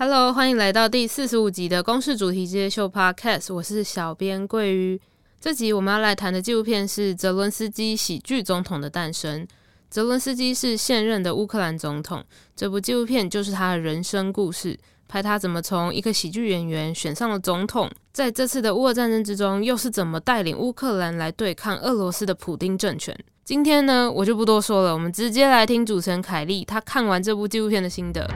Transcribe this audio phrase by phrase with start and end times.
[0.00, 5.00] Hello，欢迎来到第四十五集的公式主题街秀 Podcast，我是小编桂鱼。
[5.40, 9.44] 这集我们要来谈的纪录片是泽伦斯基喜剧总统的诞生。
[9.90, 12.24] 泽伦斯基是现任的乌克兰总统，
[12.54, 14.78] 这部纪录片就是他的人生故事，
[15.08, 23.18] 拍他怎么从一个喜剧演员选上了总统，在这次的乌俄战争之中，又是怎么带领乌克兰来对抗俄罗斯的普丁政权。
[23.44, 28.30] 今天呢，我就不多说了，我们直接来听主持人凯莉她看完这部纪录片的心得。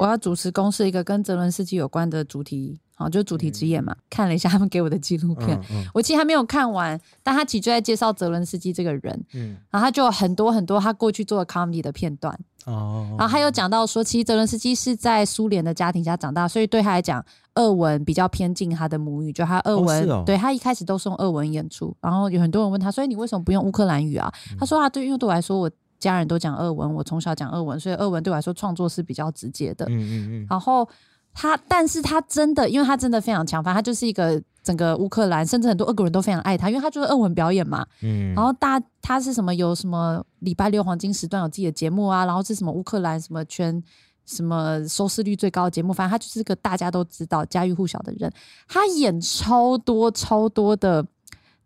[0.00, 2.80] 我要主持公视一个跟泽伦斯基有关的主题。
[2.96, 24.30] 哦，就是主题之夜嘛，嗯、看了一下他们给我的纪录片，嗯嗯、我其实还没有看完，但他其实就在介绍泽伦斯基这个人，嗯，然后他就有很多很多他过去做的 comedy 的片段，哦，然后他有讲到说，其实泽伦斯基是在苏联的家庭下长大，所以对他来讲，俄文比较偏近他的母语，就他俄文，哦哦、对他一开始都是用俄文演出，然后有很多人问他，所以你为什么不用乌克兰语啊？
[24.50, 30.88] 嗯、他说啊，对，因为对我来说，我家人都讲俄文，我从小讲俄文，所以俄文对我来说创作是比较直接的，嗯嗯嗯，然后。
[31.32, 37.86] 他，但是他真的，因为他真的非常强，反正他就是一个整个乌克兰，甚至很多俄国人都非常爱他，因为他就是俄文表演嘛。
[38.02, 38.34] 嗯。
[38.34, 39.54] 然后大他是什么？
[39.54, 42.26] 有什么礼拜六黄金时段有自己的节目啊？
[42.26, 43.80] 然后是什么乌克兰什么圈
[44.26, 45.92] 什么收视率最高的节目？
[45.92, 48.28] 反正他就是个大家都知道家喻户晓的人。
[48.66, 51.06] 他演超多超多的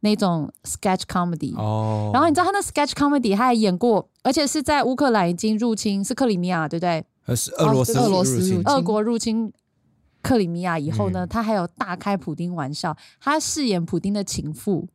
[0.04, 2.10] 那种 sketch comedy 哦。
[2.12, 7.04] 然后你知道他那 sketch comedy 他还演过，而且是在乌克兰已经入侵是克里米亚，对不对？
[7.34, 9.50] 是俄罗斯，俄罗斯，俄国入侵
[10.22, 14.86] 克里米亚以后呢，嗯、他还有大开普丁玩笑，他饰演普丁的情妇，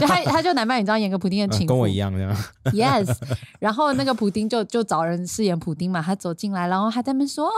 [0.00, 2.34] 就他 他就男扮女装演个普丁的情妇，跟我一样这样。
[2.72, 3.14] Yes，
[3.60, 7.50] 然后那个普丁就就找人饰演普丁嘛，他走进来，然后还在那边说，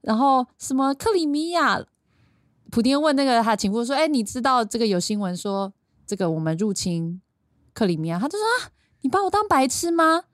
[0.00, 1.82] 然后什么克里米亚，
[2.70, 5.70] 普丁问那个他情妇说，哎、欸，你知道这个有新闻说
[6.08, 7.20] 这个我们入侵
[7.74, 10.24] 克里米亚，他就说啊，你把我当白痴吗？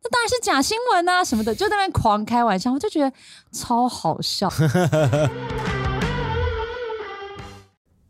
[0.00, 3.12] 那当然是假新闻啊，什么的，就在那边狂开玩笑，我就觉得
[3.50, 4.48] 超好笑。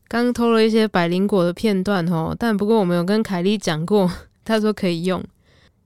[0.06, 4.10] 刚偷了一些百灵果的片段哦，但不过我们有跟凯莉讲过，
[4.44, 5.24] 她说可以用。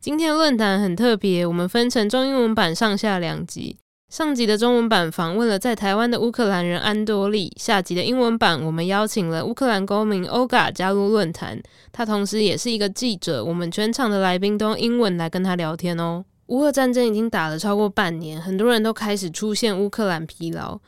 [0.00, 3.78] 今天论坛很特别，我们分成中英文版上下两集。
[4.08, 13.44] 上集的中文版访问了在台湾的乌克兰人安多利，下集的英文版我们邀请了乌克兰公民 Olga 加入论坛，他同时也是一个记者。
[13.44, 16.24] 我们全场的来宾都用英文来跟他聊天哦。
[16.46, 20.80] 乌俄战争已经打了超过半年，很多人都开始出现乌克兰疲劳，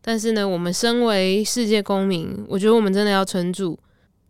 [0.00, 3.76] 但是呢，我们身为世界公民，我觉得我们真的要撑住。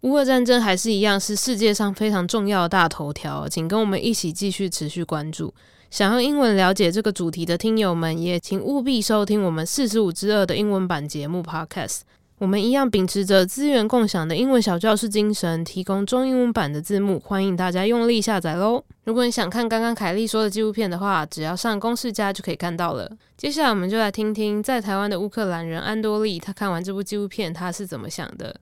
[0.01, 5.53] 乌俄战争还是一样是世界上非常重要的大头条，请跟我们一起继续持续关注。
[5.91, 12.01] 想用英文了解这个主题的听友们，也请务必收听我们四十五之二的英文版节目 Podcast。
[12.37, 18.85] 我们一样秉持着资源共享的英文小教室精神，提供中英文版的字幕，欢迎大家用力下载喽。
[19.05, 23.11] 如果你想看刚刚凯莉说的纪录片的话，只要上公式家+就可以看到了。
[23.39, 28.55] 接下来我们就来听听在台湾的乌克兰人安多利，他看完这部纪录片他是怎么想的。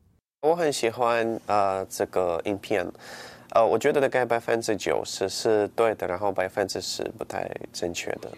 [0.43, 2.87] 我很喜欢呃这个影片。
[3.57, 8.31] 呃，我觉得大概百分之九十是对的，然后百分之十不太正确的。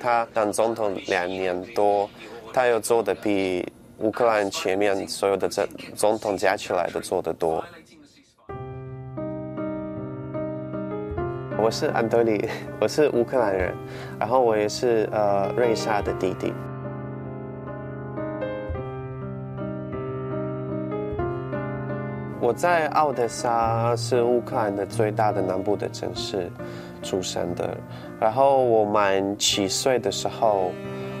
[0.00, 2.08] 他当总统两年多，
[2.50, 7.62] 他又做的比乌克兰前面所有的这总统加起来都做得多。
[11.58, 12.48] 我是安德里，
[12.80, 13.74] 我是乌克兰人，
[14.18, 16.54] 然后我也是呃瑞莎的弟弟。
[22.44, 26.50] 我在奥德萨是乌克兰的最大的南部的城市
[27.02, 27.74] 出生的，
[28.20, 30.70] 然后我满七岁的时候，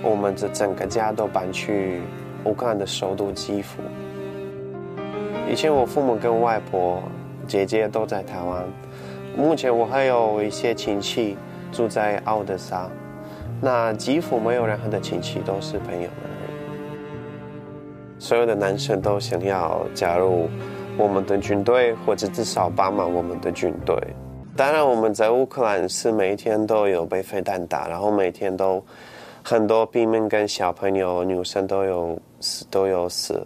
[0.02, 2.02] 我们这整个家都搬去
[2.44, 3.80] 乌克兰的首都基辅。
[5.50, 7.02] 以前我父母跟外婆、
[7.46, 8.62] 姐姐都在台湾，
[9.34, 11.38] 目前我还有一些亲戚
[11.72, 12.86] 住在奥德萨，
[13.62, 18.18] 那基辅没有任何的亲戚，都是朋友而已。
[18.18, 20.50] 所有的男生都想要加入。
[20.96, 23.96] 我们的军队，或者至少帮忙我们的军队。
[24.56, 28.80] 当然，我们在乌克兰是每一天都有被飞弹打，然后每天都
[29.42, 33.44] 很多平民跟小朋友、女生都有死，都有死。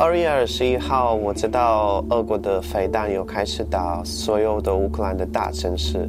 [0.00, 6.08] 二月二十一号，我知道俄国的飞弹又开始打所有的乌克兰的大城市，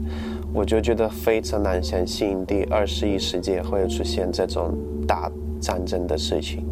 [0.53, 4.73] 我就觉得非常难相信，第二十一世纪会出现这种。
[5.07, 5.27] 大
[5.59, 6.63] 战争的事情，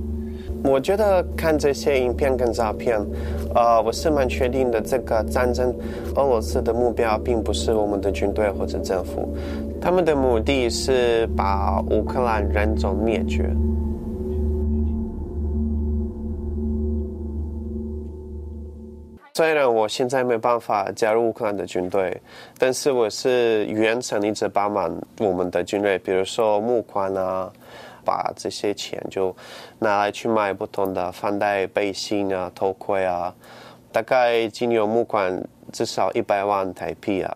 [0.63, 3.03] 我觉得看这些影片跟照片，
[3.55, 4.79] 呃，我是蛮确定的。
[4.79, 5.73] 这个战争，
[6.15, 9.35] 俄罗斯的目标并不是我们的军队或者政府，
[9.81, 13.49] 他们的目的是把乌克兰人种灭绝。
[19.37, 22.19] 虽然我现在没办法加入乌克兰的军队，
[22.57, 27.47] 但是我是远程一直帮忙我们的军队，比如说募款啊，
[28.03, 29.35] 把这些钱就
[29.77, 33.31] 拿来去买不同的防弹背心啊、头盔啊，
[33.91, 37.35] 大概今年募款至少一百万台币啊。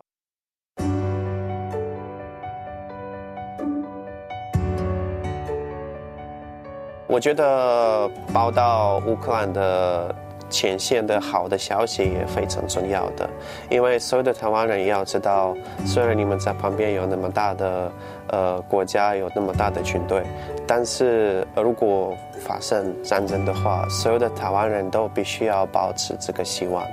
[7.08, 10.16] 我觉得报道乌克兰的
[10.52, 13.28] 前线的好的消息也非常重要的，
[13.70, 15.56] 因为所有的台湾人也要知道，
[15.86, 17.92] 虽然你们在旁边有那么大的
[18.28, 20.24] 呃国家，有那么大的军队，
[20.68, 26.86] 但是如果发生战争的话，所有的台湾人都必须要保持这个希望。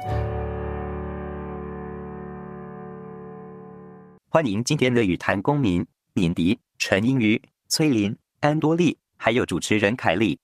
[4.30, 5.84] 欢迎今天的语谈公民
[6.14, 8.96] 敏迪、陈英瑜、崔林、安多利。
[9.20, 10.38] 还有主持人凯莉。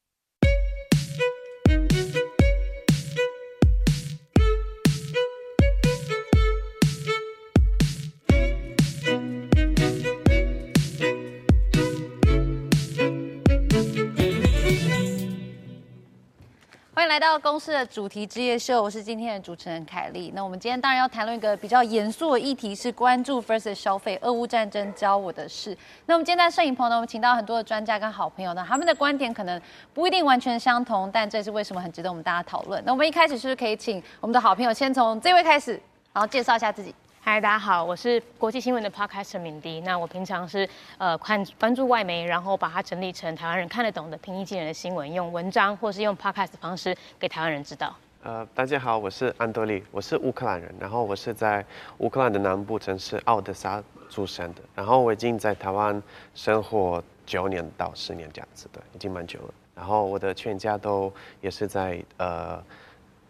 [17.45, 20.33] 公司的主题之夜秀，我是今天的主持人凯莉。
[20.35, 25.77] 那我们今天当然要谈论一个比较严肃的议题，是关注 First 消费，俄乌战争教我的事。
[26.07, 29.61] 那我们今天在摄影棚呢，我们请到很多的专家跟好朋友呢，他们的观点可能
[29.93, 32.83] 不一定完全相同，但这是为什么很值得我们大家讨论。
[32.87, 35.73] 那我们一开始是不是可以请我们的好朋友先从这位开始，
[36.15, 36.95] 然后介绍一下自己。
[37.27, 39.81] 嗨，大家好，我是国际新闻的 Podcaster 敏迪。
[39.81, 40.69] 那我平常是
[40.99, 47.97] 呃看关注外媒，然后把它整理成台湾人看得懂的平易近人的新闻，用文章或是用 Podcast 的方式给台湾人知道。
[48.23, 51.65] 呃，大家好，我是安多利，我是乌克兰人，然后我是在
[51.97, 56.03] 乌克兰的南部城市奥德萨出生的，然后我已经在台湾
[56.35, 59.55] 生活九年到十年这样子，的，已经蛮久了。
[59.75, 61.11] 然后我的全家都
[61.41, 62.63] 也是在呃。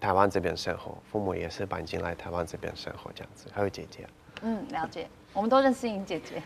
[0.04, 3.46] 台湾这边生活，父母也是搬进来台湾这边生活，这样子。
[3.54, 4.06] 还有姐姐，
[4.42, 6.42] 嗯，了解，我们都认识你姐姐。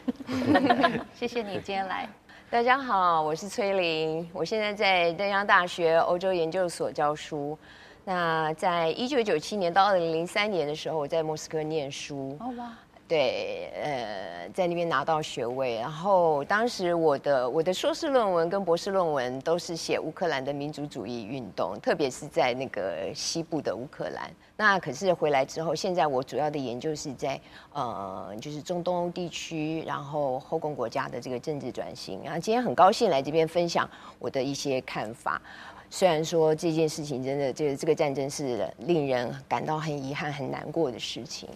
[1.13, 2.09] 谢谢你今天来。
[2.49, 7.59] 大家好，我是崔玲，我现在在浙江大学欧洲研究所教书。
[8.05, 12.37] 那在一九九七年到二零零三年的时候，我在莫斯科念书。
[12.39, 12.73] 哦哇。
[13.09, 24.31] 对，呃，在那边拿到学位，然后当时我的我的硕士论文跟博士论文都是写乌克兰的民族主义运动，特别是在那个西部的乌克兰。
[24.59, 27.41] 那可是回来之后，现在我主要的研究是在
[27.73, 32.21] 呃，就是中东欧地区，然后后工国家的这个政治转型。
[32.23, 33.89] 然后今天很高兴来这边分享
[34.19, 35.41] 我的一些看法。
[35.89, 41.49] 虽然说这件事情真的，就是这个战争是令人感到很遗憾、很难过的事情。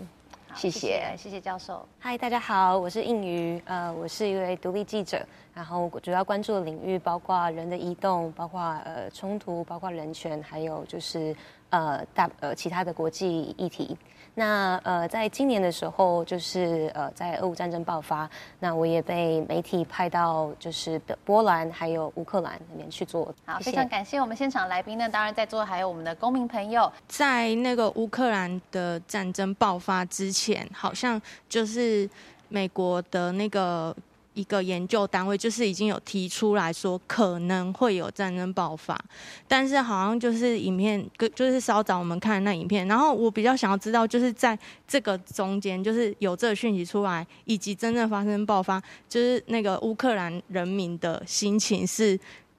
[0.55, 1.87] 谢谢，谢谢教授。
[1.99, 11.35] 嗨，大家好，我是应瑜，呃，我是一位独立记者，然后主要关注的领域包括人的移动，包括呃冲突，包括人权，还有就是
[11.71, 13.97] 呃大呃其他的国际议题。
[14.35, 23.35] 那呃，在今年的时候，就是呃，在俄乌战争爆发，那我也被媒体派到就是波兰还有乌克兰那边去做。
[23.45, 26.91] 好，谢谢，非常感谢我们现场来宾呢，当然在座还有我们的公民朋友。
[27.07, 32.09] 在那个乌克兰的战争爆发之前，好像就是
[32.49, 33.95] 美国的那个。
[34.35, 38.99] 一个研究单位就是已经有提出来说可能会有战争爆发，
[39.47, 44.59] 但是好像就是影片，就是稍早我们看那影片，然后我比较想要知道，就是在
[44.89, 52.19] 这个中间，就是有这个讯息出来，以及真正发生爆发，就是那个乌克兰人民的心情是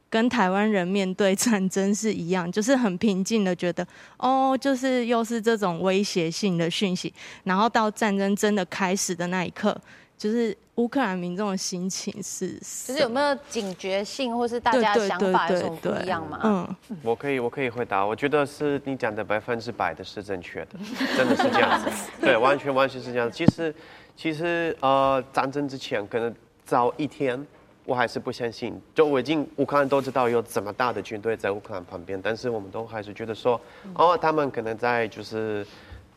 [0.10, 3.88] 跟台湾人面对战争是一样，就是很平静的觉得，
[4.18, 7.12] 哦，就是又是这种威胁性的讯息，
[7.44, 9.76] 然后到战争真的开始的那一刻。
[10.16, 16.40] 就是乌克兰民众的心情是，就是有没有警觉性，或是大家的想法有什么不一样吗？
[16.44, 18.04] 嗯，我可以，我可以回答。
[18.04, 20.80] 我觉得是你讲的百分之百的是正确的，
[21.16, 21.90] 真的是这样子。
[22.20, 23.32] 对，完全完全是这样。
[23.32, 23.76] 其实，
[24.16, 26.34] 其实呃，战争之前可能
[26.66, 27.46] 早一天，
[27.86, 28.82] 我还是不相信。
[28.96, 33.62] 就我已经乌克兰都知道有这么大的军队在乌克兰旁边，但是我们都还是觉得说，
[33.94, 35.64] 哦，他们可能在就是。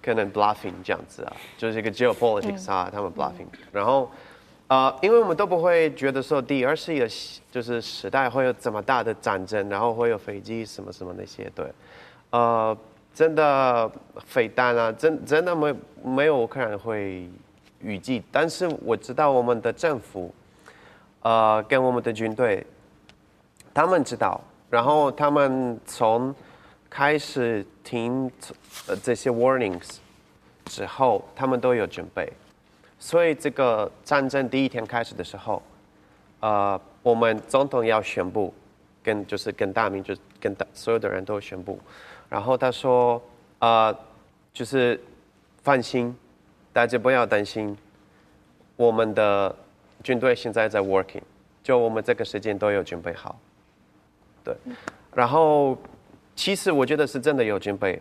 [0.03, 4.09] 可能 bluffing 这样子啊，就是一个 geopolitics 啊，嗯、他们 bluffing，然后，
[4.69, 7.09] 呃，因为我们都不会觉得说第二次的，
[7.51, 11.67] 就是时代会有这么大的战争，然后会有飞机什么什么那些，对，
[12.31, 12.77] 呃，
[13.15, 13.91] 真的
[14.25, 17.29] 飞弹啊，真真的没没有可能会
[17.81, 20.35] 预计，但是我知道我们的政府，
[21.23, 22.67] 呃，跟我们的军队，
[23.73, 26.35] 他们知道，然后他们从。
[26.89, 28.31] 开始听
[28.87, 29.97] 呃这些 warnings
[30.65, 32.33] 之后，他们都有准备，
[32.99, 35.63] 所以这个战争第一天开始的时候，
[36.41, 38.53] 呃，我们总统要宣布，
[39.03, 41.79] 跟就是跟大明就跟大所有的人都宣布，
[42.29, 43.23] 然后他说，
[43.59, 43.95] 呃，
[44.53, 44.99] 就是
[45.63, 46.17] 放心，
[46.73, 47.77] 大家不要担心，
[48.77, 49.55] 我们的
[50.03, 51.23] 军队现在在 working，
[51.63, 53.39] 就我们这个时间都有准备好，
[54.43, 54.57] 对，
[55.15, 55.77] 然后
[56.35, 58.01] 其实我觉得是真的有准备，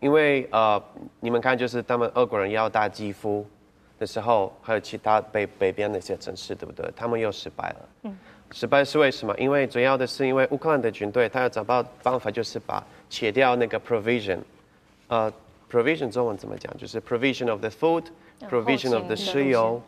[0.00, 0.82] 因为呃，
[1.20, 3.46] 你们看就是他们俄国人要打基辅
[4.02, 6.84] 的时候，还有其他北北边那些城市，对不对？
[6.96, 7.88] 他们又失败了。
[8.02, 8.18] 嗯。
[8.50, 9.32] 失败是为什么？
[9.38, 14.38] 因为主要的是因为乌克兰的军队，他要找到办法，就是把切掉那个 provision，
[15.06, 15.32] 呃
[15.70, 16.76] ，provision 中文怎么讲？
[16.76, 19.80] 就是 provision of the food，provision of the 石油。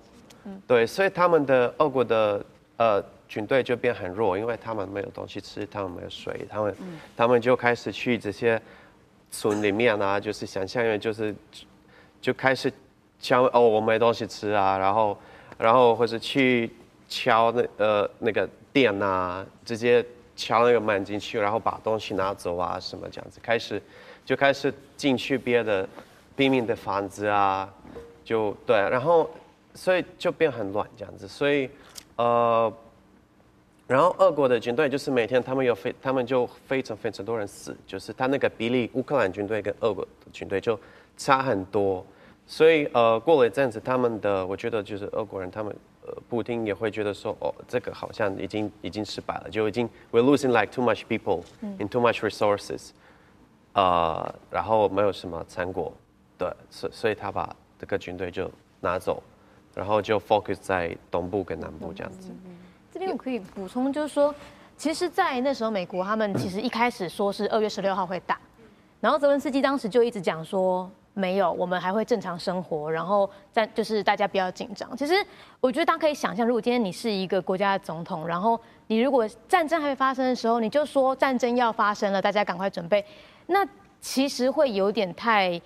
[0.45, 0.63] 嗯。
[0.67, 2.43] 对，所以他们的俄国的
[2.77, 8.61] 呃军队就变很弱，因为他们没有东西吃，他们没有水，他们、嗯、他们就开始去这些
[9.31, 11.35] 村里面啊，就是想象于就是
[12.21, 12.73] 就开始
[13.25, 15.17] 敲哦，我没东西吃啊，然后
[15.57, 16.71] 然后或者去。
[17.07, 20.05] 敲那呃那个店啊，直接
[20.35, 23.81] 敲那个门进去，然后把东西拿走啊，什么这样子，开始
[24.25, 25.87] 就开始进去别的
[26.35, 27.71] 平民的房子啊，
[28.25, 29.31] 就对，然后
[29.75, 31.69] 所以就变很乱这样子，所以
[32.17, 32.73] 呃，
[33.87, 40.77] 然后俄国的军队就是每天他们有非他们就非常非常多人死，就是他那个比例，乌克兰军队跟俄国的军队就
[41.19, 42.05] 差很多，
[42.47, 45.75] 所以呃过了一阵子，他们的我觉得就是俄国人他们。
[46.07, 51.43] 呃，普丁也会觉得说，哦，这个好像已经已经失败了，就已经 we're losing like too much people
[51.79, 52.91] in too much resources，
[53.73, 55.91] 呃，然后没有什么成果，
[56.37, 59.23] 对，所所以他把这个军队就拿走，
[59.75, 62.29] 然后就 focus 在东部跟南部这样子。
[62.93, 64.35] 这边我可以补充，就是说，
[64.77, 68.39] 其实，在那时候，美国他们其实一开始说是二月十六号会打，
[69.01, 70.91] 然后泽伦斯基当时就一直讲说。
[71.15, 74.97] 没有，我们还会正常生活，然后战就是大家不要紧张。
[74.97, 75.15] 其实
[75.61, 83.05] 我觉得大家可以想象，如果今天你是一个国家的总统，然后你如果战争还没发生的时候，你就说战争要发生了，大家赶快准备，
[83.47, 83.65] 那
[84.01, 85.61] 其实会有点太，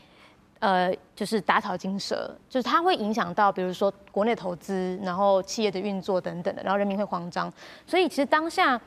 [0.59, 7.51] 呃，就是打草惊蛇，就是它会影响到比如说国内投资，然后企业的运作等等的，然后人民会慌张。
[7.87, 8.79] 所以其实当下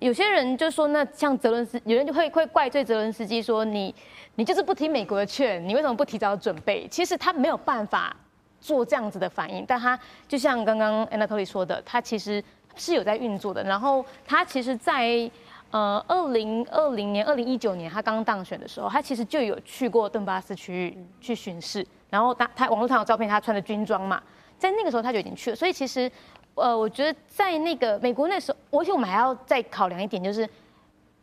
[0.00, 3.94] 有些人就说，那像泽伦斯，有人就会会怪罪泽伦斯基说你。
[4.36, 6.88] 你就是不听美国的劝，你为什么不提早准备？
[6.88, 8.16] 其实他没有办法
[8.58, 12.42] 做这样子的反应，但他就像刚刚 Anatoly 说的，他其实
[12.74, 13.62] 是有在运作的。
[13.62, 15.30] 然后他其实在，
[15.72, 21.86] 呃二零二零年、二零一九年他刚当选的时候，他其实就有去过顿巴斯区域去巡视。
[22.08, 24.22] 然后他他网络上有照片，他穿的军装嘛，
[24.56, 25.56] 在那个时候他就已经去了。
[25.56, 26.10] 所以其实
[26.54, 30.48] 呃，我觉得在那个美国那时候，而且我们还要再考量一点，就是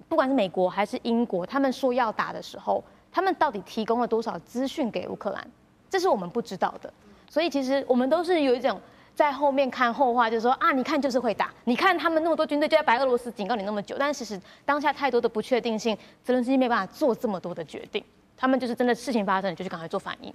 [0.07, 2.83] 不管是美国还是英国，他们说要打的时候。
[3.09, 5.47] 他们到底提供了多少资讯给乌克兰？
[5.89, 6.93] 这是我们不知道的。
[7.27, 8.79] 所以其实我们都是有一种
[9.15, 18.03] 在后面看后话，就是说啊，你看就是会打，你看他们那么多军队就在白俄罗斯警告你那么久，但其实当下太多的不确定性，泽伦斯基没办法做这么多的决定。
[18.35, 20.31] 他们就是真的事情发生，你就去赶快做反应。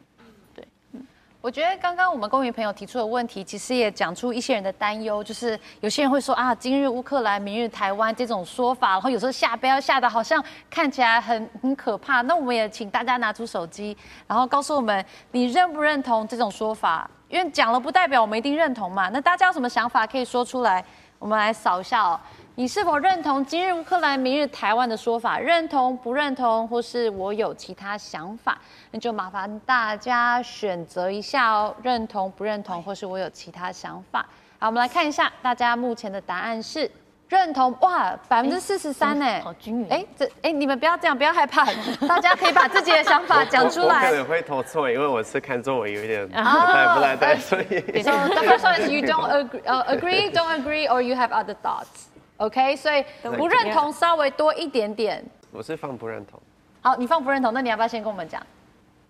[1.43, 12.21] 我觉得刚刚我们公民朋友提出的问题，其实也讲出一些人的担忧，就是有些人会说啊，今日乌克兰，明日台湾这种说法，然后有时候下标下的好像看起来很很可怕。
[12.23, 13.97] 那我们也请大家拿出手机，
[14.29, 17.11] 然后告诉我们你认不认同这种说法？
[17.29, 19.09] 因为讲了不代表我们一定认同嘛。
[19.09, 20.85] 那大家有什么想法可以说出来？
[21.19, 22.21] 我们来扫一下哦。
[22.63, 25.37] 你是否认同今日乌克兰，明日台湾的说法？
[25.37, 28.57] 认同不认同，或是我有其他想法？
[28.93, 31.75] 那就麻烦大家选择一下哦。
[31.83, 34.25] 认同不认同，或是我有其他想法？
[34.61, 36.89] 好，我们来看一下大家目前的答案是
[37.29, 37.77] 认同。
[37.81, 39.89] 哇，百分之四十三呢，好均匀。
[39.91, 41.65] 哎，这哎，你们不要这样，不要害怕，
[42.07, 44.05] 大家可以把自己的想法讲出来。
[44.05, 48.03] 我可能会投错，因为我是看中文有一点不太不太对，所以。
[48.05, 51.57] So the first one is you don't agree, uh, agree, don't agree, or you have other
[51.61, 52.07] thoughts.
[52.43, 55.25] OK，所以不认同稍微多一点点。
[55.53, 56.41] 我是放不认同。
[56.81, 58.45] 好，你放不认同，那你要不要先跟我们讲？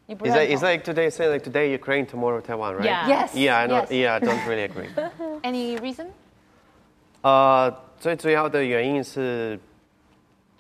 [0.04, 0.42] 你不认同。
[0.42, 2.84] It's like, it's like today, say like today Ukraine, tomorrow Taiwan, right?
[2.84, 3.08] Yeah.
[3.08, 3.34] Yes.
[3.34, 3.86] Yeah, I know.
[3.88, 4.90] Yeah, I don't really agree.
[5.42, 6.08] Any reason?
[7.22, 9.58] 呃，最主要的原因是，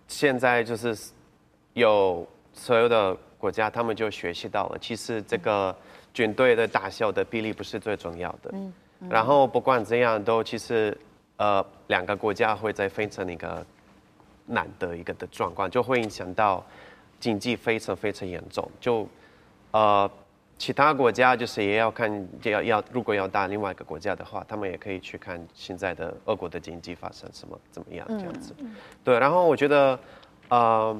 [0.08, 0.96] 现在就是
[1.74, 5.76] 有所有的国家，他们就学习到了，其实这个
[6.14, 8.50] 军队的大小的比例不是最重要的。
[8.54, 8.72] 嗯。
[9.10, 10.96] 然后不管怎样，都其实。
[11.38, 13.64] 呃，两个国家会在非常一个
[14.46, 16.64] 难的一个的状况，就会影响到
[17.18, 18.70] 经济非常非常严重。
[18.80, 19.08] 就
[19.72, 20.08] 呃，
[20.56, 28.54] 其他国家就是也要看，要要如果要打另外一个国家的话，他们也可以去看现在的俄国的经济发生什么怎么样这样子。
[28.58, 29.98] 嗯、对，然后我觉得，
[30.48, 30.96] 呃，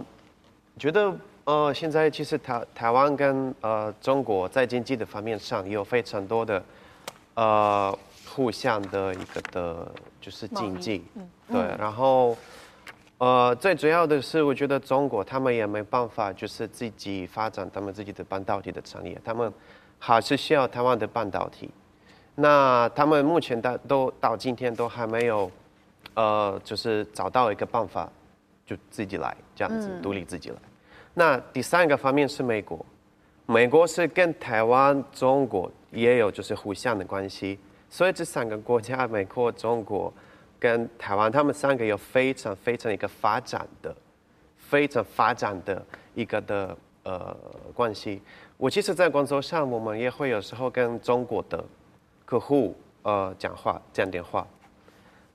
[0.78, 6.64] 觉得呃，现在其实台台湾跟呃中国在经济的方面上有非常多的
[7.34, 7.96] 呃。
[8.34, 11.02] 互相的一个的，就是经济，
[11.48, 12.36] 对，然后，
[13.18, 19.52] 呃，最主要的是，我觉得中国他们也没办法，就是自己发展他们自己的半导体的产业，他们
[19.98, 21.68] 还是需要台湾的半导体。
[22.36, 25.50] 那他们目前到都到今天都还没有，
[26.14, 28.08] 呃，就是找到一个办法，
[28.64, 30.56] 就自己来这样子独立自己来。
[31.14, 32.86] 那第三个方面是美国，
[33.46, 37.58] 美国是跟台湾、中国也有就是互相的关系，
[37.92, 40.12] 所以这三个国家，美国、中国。
[40.58, 43.92] 跟台湾，他们三个有非常非常一个发展的、
[44.56, 45.84] 非常发展的
[46.14, 47.36] 一个的呃
[47.74, 48.22] 关系。
[48.56, 51.64] 我其实，在工作上，我们也会有时候跟中国的
[52.24, 54.46] 客户呃讲话讲电话。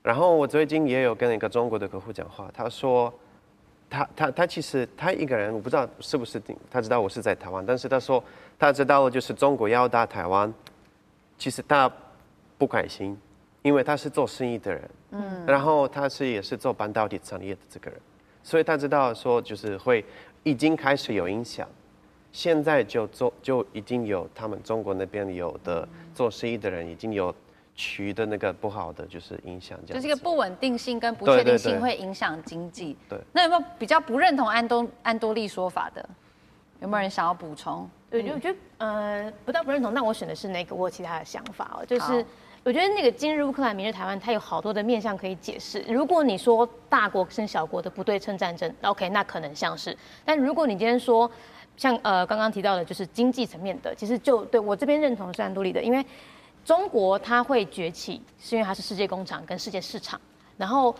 [0.02, 3.12] 然后我最近也有跟一个中国的客户讲话，他说
[3.90, 8.24] 他他他其实他一个人，我不知道是不是他知道我是在台湾，但是他说
[8.58, 10.50] 他知道就是中国要打台湾，
[11.36, 11.92] 其实他
[12.58, 13.16] 不开心。
[13.62, 18.00] 因为他是做生意的人，嗯，然后他是也是做半导体产业的这个人，
[18.42, 20.02] 所以他知道说就是会
[20.44, 21.68] 已经开始有影响，
[22.30, 27.34] 现在就做就已经有他们中国那边有的做生意的人已经有
[27.74, 32.96] 取的那个不好的就是影响，就是一个不稳定性跟不确定性会影响经济。
[33.08, 36.08] 对，那有没有比较不认同安东安多利说法的？
[36.80, 37.90] 有没有人想要补充？
[38.08, 42.24] 对，就我觉得呃不到不认同，那我选的是那个我有其他的想法哦，就是。
[42.64, 45.82] 我觉得那个今日乌克兰，明日台湾，它有好多的面向可以解释。
[45.88, 49.96] 如果你说大国跟小国的不对称战争，OK，那可能像是。
[50.24, 51.30] 但如果你今天说
[51.76, 56.04] 像呃刚刚提到的，就是经济层面的，其实就对我这边认同是安多利的，因为
[56.64, 60.20] 中国它会崛起，是因为它是世界工厂跟世界市场。
[60.56, 60.94] 然后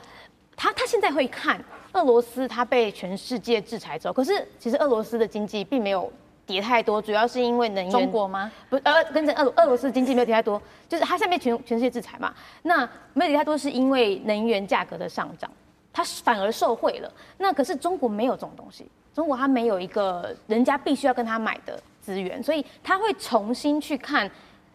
[0.57, 1.63] 它它现在会看
[1.93, 6.11] 俄罗斯，它被全世界制裁之后，可是其实俄罗斯的经济并没有。
[6.49, 7.93] 跌太多，主要是因为能源。
[7.93, 8.51] 中国吗？
[8.71, 12.35] 不，呃，跟着俄俄罗斯经济没有跌太多，就是它下面全全世界制裁嘛。
[12.63, 15.51] 那没有跌太多，是因为能源价格的上涨，
[15.93, 17.13] 它反而受惠了。
[17.37, 24.29] 那可是中国没有这种东西，中国它没有一个人家必须要跟他买的资源，所以他会重新去看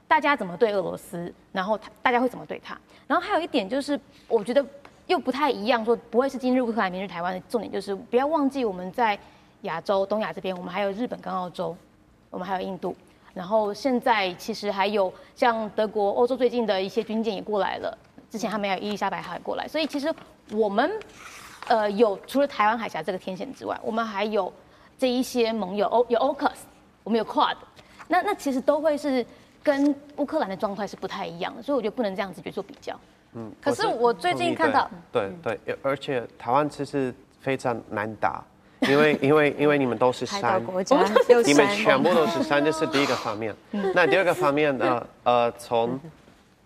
[0.07, 2.77] 大家怎么对俄罗斯，然后他大家会怎么对他。
[3.07, 4.63] 然后还有一点就是，我觉得
[5.07, 9.17] 又不太一样，说不会是今日乌克兰，明日台湾的重点就是不要忘记我们在。
[9.63, 11.75] 亚洲、东亚这边，我们还有日本跟澳洲，
[12.29, 12.95] 我们还有印度，
[13.33, 17.97] 然后现在其实还有像德国、欧洲最近的一些军舰也过来了。
[18.29, 20.13] 之前他们还有伊丽莎白号也过来，所以其实
[20.51, 20.91] 我们
[21.67, 24.51] 呃有除了台湾海峡这个天险之外，我们还有
[24.97, 26.57] 这一些盟友，有 OCUS，
[27.03, 27.55] 我们有 QUAD，
[28.07, 29.25] 那那其实都会是
[29.61, 32.99] 跟乌克兰的状态是不太一样的，所以我觉得不能这样子去做比较。
[33.33, 38.43] 嗯，可是我最近看到，对对，对，而且台湾其实非常难打。
[38.89, 40.61] 因为因为因为你们都是山，
[41.45, 43.55] 你们全部都是山，这是第一个方面。
[43.95, 45.07] 那第二个方面呢？
[45.23, 45.99] 呃，从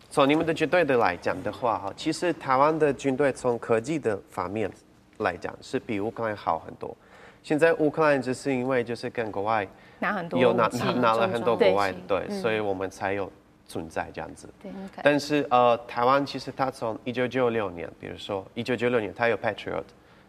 [0.10, 4.72] 从你们的军队的来讲的话，哈，其实台湾的军队从科技的方面
[5.18, 6.96] 来讲是比乌克兰好很多。
[7.44, 9.68] 现在乌克兰只是因为就是跟国外
[10.00, 13.32] 拿很多有拿拿拿了很多国外的，对，所以我们才有
[13.68, 14.50] 存在这样子。
[14.62, 19.84] 对，但是呃，台湾其实它从一九九六年，比如说一九九六年，它有 Patriot，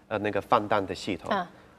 [0.08, 1.30] 呃，那个放弹的系统。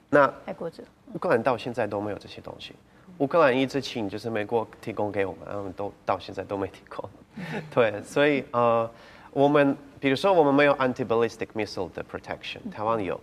[0.10, 2.74] 那爱国者乌克兰到现在都没有这些东西。
[3.20, 7.08] 乌克兰一直请就是美国提供给我们，他们都到现在都没提供。
[7.70, 8.90] 对，所以呃，
[9.32, 13.20] 我们比如说我们没有 anti-ballistic missile 的 protection，台湾有。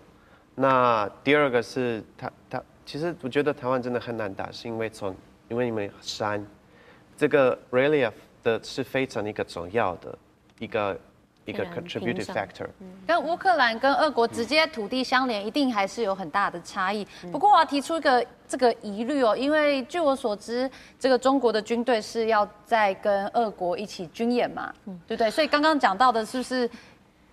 [0.54, 5.14] 那第二个是它它其实我觉得台湾真的很难打，是因为从
[5.48, 6.46] 因为你们山
[7.16, 10.18] 这个 relief 的是非常一个重要的
[10.58, 10.98] 一个。
[11.46, 12.66] 一个 contributing factor，
[13.06, 17.06] 跟乌克兰跟俄国直接土地相连，一定还是有很大的差异。
[17.30, 24.72] 不过我要提出一个这个疑虑哦，因为据我所知，这个中国的军队是要在跟俄国一起军演嘛，
[25.06, 25.30] 对不对？
[25.30, 26.68] 所以刚刚讲到的是不是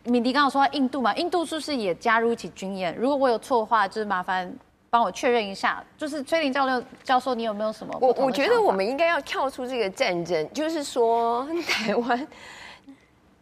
[0.04, 1.12] 敏迪刚刚说印度嘛？
[1.16, 2.96] 印度是不是也加入一起军演？
[2.96, 4.54] 如果我有错的话，就是麻烦
[4.92, 5.84] 帮我确认一下。
[5.98, 7.98] 就是崔林教授教授，你有没有什么？
[8.00, 12.28] 我我觉得我们应该要跳出这个战争，就是说 台湾。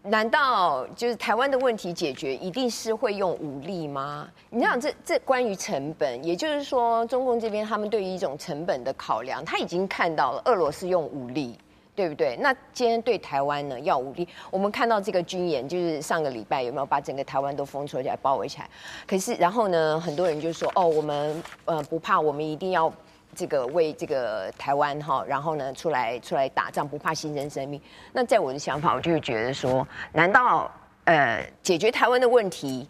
[0.03, 4.27] 难道就是台湾的问题解决一定是会用武力吗？
[4.49, 11.55] 你想这这关于成本，也就是说中共这边他们对于一种成本的考量，他已经看到了俄罗斯用武力，
[11.95, 12.35] 对不对？
[12.37, 18.67] 那今天对台湾呢要武力，我们看到这个军演，就是上个礼拜有没有把整个台湾都封锁起来、包围起来？
[19.05, 22.91] 可是然后呢，很多人就说哦，我们呃不怕，我们一定要。
[23.35, 27.81] 这个为这个台湾哈，然后呢出来出来打仗，不怕牺牲生命。
[28.13, 30.69] 那在我的想法，我就会觉得说，难道
[31.05, 32.87] 呃解决台湾的问题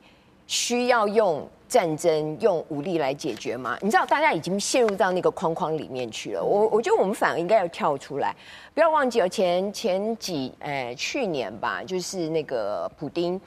[0.48, 3.78] 需要用战争、用武力来解决吗？
[3.82, 6.44] 你知道，大家已经陷入到那个框框里面去了。
[6.44, 8.36] 我我觉得我们反而应该要跳出来，
[8.74, 13.40] 不要忘记哦前前几呃去年吧，就是那个普丁。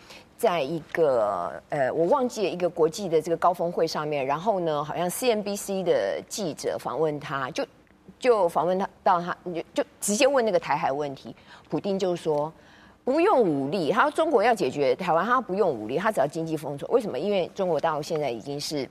[0.44, 7.66] 在一个呃，我忘记了一个国际的这个高峰会上面，然后呢，好像 CNBC 的记者访问他，就
[8.18, 11.35] 就访问他到他就就直接问那个台海问题，
[11.70, 12.52] 普丁就说
[13.04, 16.87] 不用武力，他说中国要解决台湾，他不用武力，他只要经济封锁。
[16.90, 17.18] 为什么？
[17.18, 18.87] 因为中国大陆现在已经是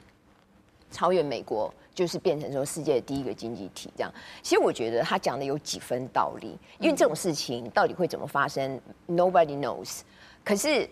[0.89, 1.71] 超越美国。
[1.95, 4.11] 就是变成说世界第一个经济体这样，
[4.41, 9.99] 其实我觉得他讲的有几分道理，因为这种事情到底会怎么发生，Nobody knows。
[10.43, 10.89] 可是，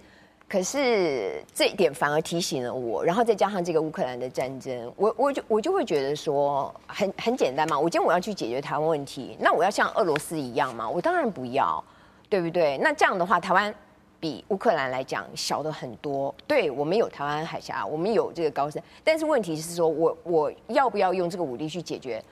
[0.51, 10.89] 可是这一点反而提醒了我，然后再加上这个乌克兰的战争，我我就我就会觉得说很很简单嘛，我今天我要去解决台湾问题，那我要像俄罗斯一样吗？
[10.89, 11.81] 我当然不要，
[12.27, 12.77] 对不对？
[12.79, 13.73] 那这样的话，台湾。
[14.19, 22.23] 比乌克兰来讲小的很多，对，我们有台湾海峡，我们有这个高山，但是问题是说，我我要不要用这个武力去解决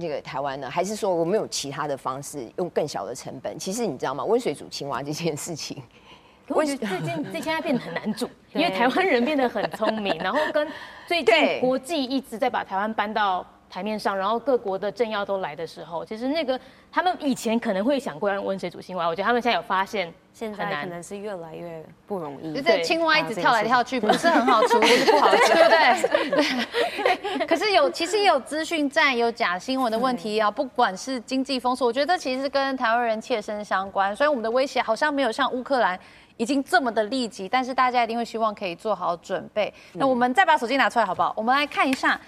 [0.00, 0.70] 这个台湾呢？
[0.70, 3.58] 还是说我们有其他的方式，用更小的成本？
[3.58, 4.24] 其实你知道吗？
[4.24, 5.82] 温水煮青蛙这件事情，
[6.50, 10.66] 我觉得这件这现在变得很难煮， 因为台湾人变得很聪明，然后跟
[11.06, 16.58] 最近国际一直在把台湾搬到台面上，然后各国的政要都来的时候，其实那个
[16.90, 22.60] 他们以前可能会想过要用温水煮青蛙，我觉得他们现在有发现，现在可能是越来越不容易。
[22.60, 27.46] 就是青蛙一直跳来跳去，不是很好处理， 不好吃，对不对？
[27.46, 30.50] 可是有，其实也有资讯战，有假新闻的问题啊。
[30.50, 34.14] 不管是经济封锁，我觉得其实跟台湾人切身相关。
[34.14, 35.98] 所以我们的威胁好像没有像乌克兰
[36.40, 39.72] 已经这么的立即，但是大家一定会希望可以做好准备。
[39.92, 41.32] 那我们再把手机拿出来好不好？
[41.36, 42.18] 我们来看一下，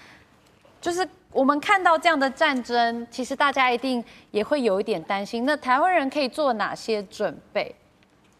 [0.80, 1.08] 就是。
[1.32, 5.46] 我们看到这样的战争，其实大家一定也会有一点担心。
[5.46, 7.74] 那台湾人可以做哪些准备？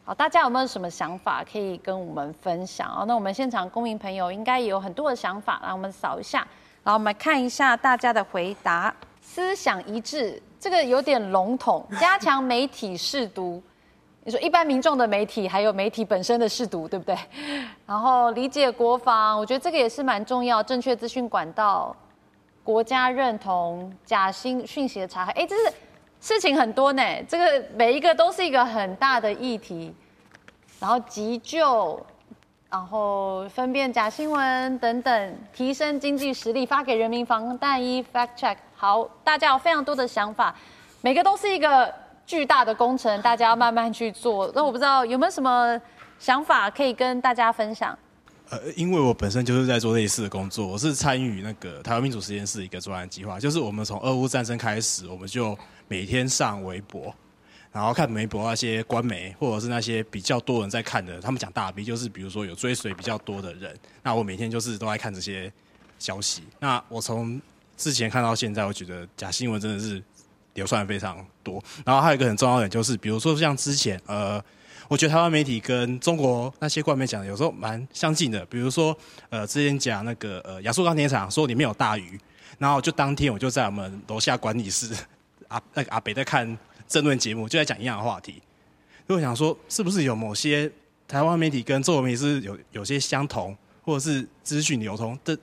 [0.04, 3.02] 好，大家有没有什么想法可以跟我们分享啊？
[3.08, 6.46] 那我们现场公民朋友应该也有很多的想法，来我们扫一下，
[6.84, 8.94] 然后我们看一下大家的回答。
[9.22, 11.86] 思想一致，这个有点笼统。
[11.98, 13.62] 加强媒体试读，
[14.24, 17.16] 你说一般民众的媒体，还有媒体本身的试读，对不对？
[17.86, 20.62] 然后理解国防，我觉得这个也是蛮重要。
[20.62, 21.94] 正确资讯管道。
[22.64, 25.72] 国家认同假新讯息的查核，哎，这是
[26.20, 27.02] 事情很多呢。
[27.28, 29.92] 这个每一个都是一个很大的议题，
[30.78, 32.00] 然后急救，
[32.70, 38.56] 然后分辨假新闻等等，提升经济实力，发给人民防弹衣，fact check。
[38.76, 40.54] 好，大家有非常多的想法，
[41.00, 41.92] 每个都是一个
[42.32, 44.50] 巨大的工程，大家要慢慢去做。
[44.54, 45.78] 那我不知道有没有什么
[46.18, 47.96] 想法可以跟大家分享。
[48.48, 55.54] 呃，因为我本身就是在做类似的工作，我是参与那个台湾民主实验室一个专案计划，就是我们从俄乌战争开始，我们就
[55.88, 57.14] 每天上微博，
[57.70, 65.52] 然后看微博那些官媒或者是那些比较多人在看的，他们讲大 V，就是比如说有追随比较多的人，那我每天就是都在看这些
[65.98, 66.44] 消息。
[66.58, 67.38] 那我从
[67.76, 70.02] 之前看到现在，我觉得假新闻真的是
[70.54, 71.62] 流传非常多。
[71.84, 74.42] 然后还有一个很重要的点就是，比如说像之前呃。
[74.88, 78.94] 我觉得台湾媒体跟中国那些官媒讲的有时候蛮相近的，比如说，
[79.30, 82.20] 呃，之前讲那个呃亚速钢铁厂说里面有大鱼，
[82.58, 84.94] 然后就当天我就在我们楼下管理室，
[85.48, 88.42] 阿那个阿北在看政论节目，就在讲一样的话题，
[89.08, 90.70] 就想说是不是有某些
[91.08, 95.38] 台湾媒体跟中国媒体是有有些相同，或者是资讯流通的，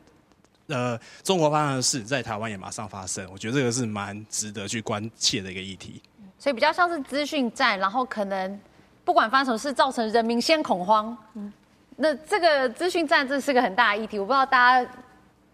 [0.69, 6.01] 呃，中国发生的事在台湾也马上发生，我觉得这个是蛮值得去关切的一个议题。
[6.37, 8.59] 所以比较像是资讯战，然后可能。
[9.05, 11.17] 不管发生什么事，造成人民先恐慌。
[11.33, 11.51] 嗯，
[11.95, 14.91] 那这个资讯战这是个很大的议题，我不知道大家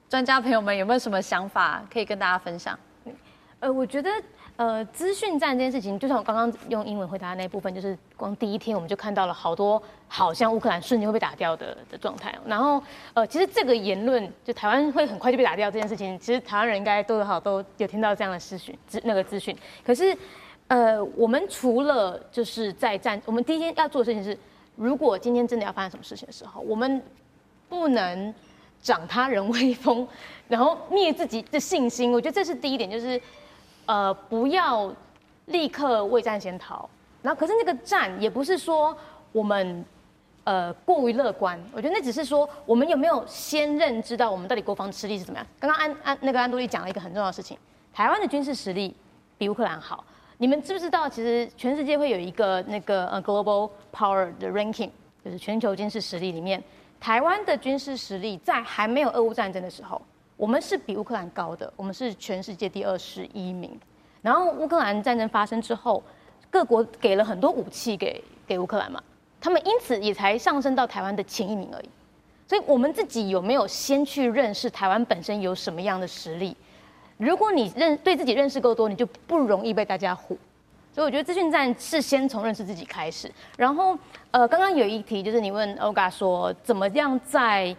[0.10, 2.78] 专家朋友们有没有什么想法可以跟大家分享。
[3.62, 4.10] 呃，我觉得
[4.57, 12.33] 呃，资讯战这件事情，就像我刚刚用英文回答的那部分，就是光第一天我们就看到了好多好像乌克兰瞬间会被打掉的的状态。
[12.45, 12.81] 然后
[13.13, 20.17] 呃，其实这个言论就台湾会很快就被打掉这件事情，其实台湾人应该多多少都有听到这样的资讯，资那个资讯，可是。
[20.67, 24.35] 呃，我们除了就是在战，我们第一天要做的事情是，
[24.75, 26.99] 如果今天真的要发生什么事情的时候，我们
[27.69, 28.33] 不能
[28.81, 30.07] 长他人威风，
[30.47, 32.11] 然后灭自己的信心。
[32.11, 33.21] 我觉得这是第一点，就是
[33.85, 34.91] 呃，不要
[35.45, 36.89] 立刻未战先逃。
[37.21, 38.95] 然后，可是那个战也不是说
[39.31, 39.83] 我们
[40.43, 45.47] 呃过于乐观，我觉得那只是说我们有没有先认知到我们到底国防实力是怎么样。
[45.59, 47.57] 刚刚安安那个安多利讲了一个很重要的事情，
[47.93, 48.95] 台湾的军事实力
[49.37, 50.03] 比乌克兰好。
[50.37, 54.89] 你们知不知道，其实全世界会有一个那个呃 global power 的 ranking，
[55.23, 56.61] 就是全球军事实力里面，
[56.99, 60.01] 台湾的军事实力在还没有俄乌战争的时候，
[60.37, 63.79] 我们是比乌克兰高的，我们是全世界第二十一名。
[64.21, 66.01] 然后乌克兰战争发生之后，
[66.49, 69.01] 各国给了很多武器给给乌克兰嘛，
[69.39, 71.89] 他们因此也才上升到台湾的前一名而已。
[72.47, 76.55] 所以我们自己有没有先去认识台湾本身有什么样的实力？
[77.17, 80.35] 如果你认对自己认识够多，你就不容易被大家唬。
[80.91, 83.31] 所以我觉得资讯战是先从认识自己开始。
[83.57, 83.97] 然后，
[84.31, 87.75] 呃，刚刚有一题就是你问 Olga 说，怎么样在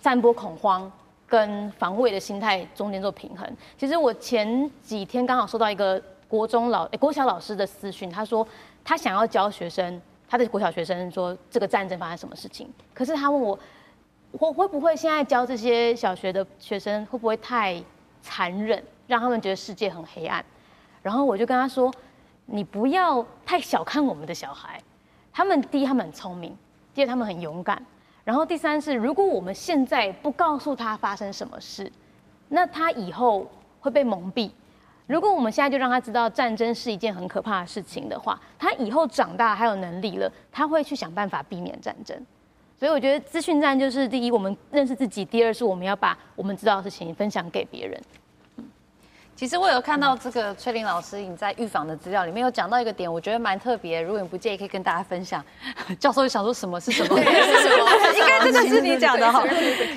[0.00, 0.90] 散播恐慌
[1.34, 3.44] 跟防卫的心态中间做平衡？
[3.76, 8.46] 其实我前几天刚好收到一个国中老、欸、国小老师的私讯，他说
[8.84, 13.58] 他想要教学生，他的国小学生说这个战争发生什么事情，可是他问我，
[14.30, 17.82] 我会不会现在教这些小学的学生会不会太
[18.22, 20.44] 残忍，让他们觉得世界很黑暗？
[21.02, 21.92] 然后我就跟他说。
[22.46, 24.78] 你不要太小看我们的小孩，
[25.32, 26.54] 他们第一他们很聪明，
[26.92, 27.82] 第二他们很勇敢，
[28.24, 31.92] 然后第三是如果我们现在不告诉他发生什么事，
[32.48, 33.46] 那他以后
[33.80, 34.50] 会被蒙蔽。
[35.06, 42.16] 如果我们现在就让他知道战争是一件很可怕的事情的话，他以后长大还有能力了，他会去想办法避免战争。
[42.76, 48.00] 所以我觉得资讯战就是第一，我们认识自己；第二是我们要把我们知道的事情分享给别人。
[49.36, 54.00] 其实我有看到这个崔玲老师你在预防的资料里面有讲到一个点，我觉得蛮特别。
[54.00, 55.44] 如果你不介意，可以跟大家分享。
[55.98, 57.16] 教授想说什么是什么？
[57.18, 57.90] 是什么？
[58.14, 59.44] 应该这个是你讲的哈。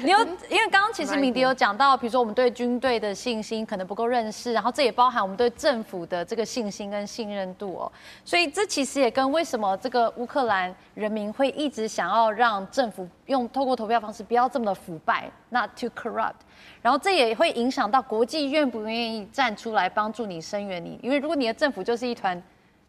[0.03, 0.17] 你有
[0.49, 7.91] 因为刚刚其实米迪有讲到，比如说我们对军队的信心可能不够认识，然后这也包含我们对政府的这个信心跟信任度哦。
[8.25, 16.33] 所以这其实也跟为什么这个乌克兰人民会一直想要让政府用透过投票方式不要这么的腐败，not too corrupt。
[16.81, 22.41] 然后这也会影响到国际愿不愿意站出来帮助你声援你，因为如果你的政府就是一团，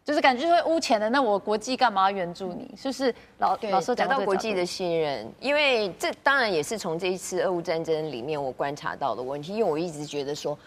[0.03, 2.73] 就是感觉就是污钱的，那我国际干嘛要援助你？
[2.75, 5.31] 是不是老对老说讲到国际的信任？
[5.39, 10.57] 因为这当然也是从这一次俄乌战争里面我观察到的问题，因为我一直觉得说。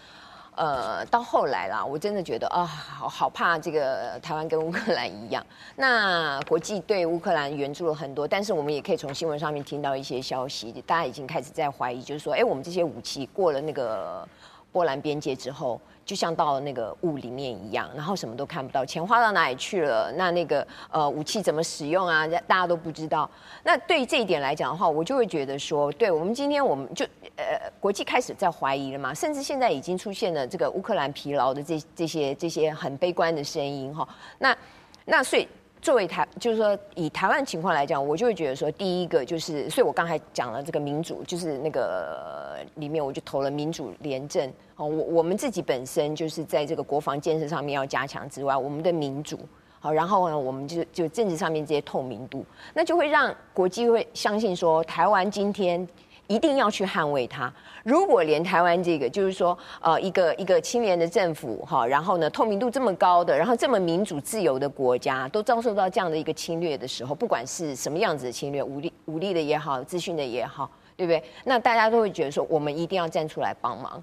[0.54, 5.44] 呃，到后来啦，我真的觉得啊，好好怕这个台湾跟乌克兰一样。
[5.76, 14.28] 那国际对乌克兰援助了很多，但是我们也可以从新闻上面听到一些消息，大家已经开始在怀疑，就是说，哎，我们这些武器过了那个
[14.72, 15.80] 波兰边界之后。
[16.04, 20.12] 就像到了那个雾里面一样，然后什么都看不到，钱花到哪里去了？
[20.16, 22.26] 那那个呃武器怎么使用啊？
[22.26, 23.30] 大家都不知道。
[23.62, 27.06] 那对于这一点来讲的话，我就会觉得说，对我们今天我们就
[27.36, 34.06] 呃国际开始在怀疑了嘛，甚至现在已经出现了这个乌克兰疲劳的这这些这些很悲观的声音哈。
[34.40, 34.56] 那
[35.04, 35.46] 那所以。
[35.82, 44.48] 作为台，就是说以台湾情况来讲，我就会觉得说，第一个就是，所以我刚才讲了这个民主，就是那个里面我就投了民主廉政。
[44.76, 49.36] 哦，我我们自己本身就是在这个国防建设上面要加强之外，我们的民主，
[49.80, 55.86] 好，然后呢，我们就就政治上面这些透明度，那就会让国际会相信说，台湾今天。
[56.26, 57.52] 一定要去捍卫它。
[57.84, 71.22] 如果连台湾这个，就是说，呃，一个一个清廉的政府，哈，然后呢，透明度这么高的，然后这么民主自由的国家，都遭受到这样的一个侵略的时候，不管是什么样子的侵略，武力武力的也好，资讯的也好，对不对？
[71.44, 74.02] 那大家都会觉得说，我们一定要站出来帮忙。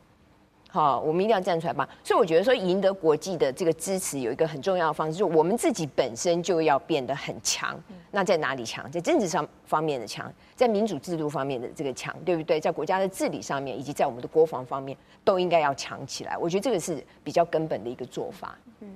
[0.72, 1.90] 好，我们一定要站出来吧。
[2.04, 7.76] 所以我觉得说，赢得国际的这个支持，有一个很重要的方式，就是我们自己本身就要变得很强。
[8.12, 8.90] 那在哪里强？
[8.92, 12.60] 在政治上方面的强，在民主制度方面的这个强，对不对？
[12.60, 16.38] 在国家的治理上面，以及在我们的国防方面，都应该要强起来。
[16.38, 18.56] 我觉得这个是比较根本的一个做法。
[18.82, 18.88] 嗯，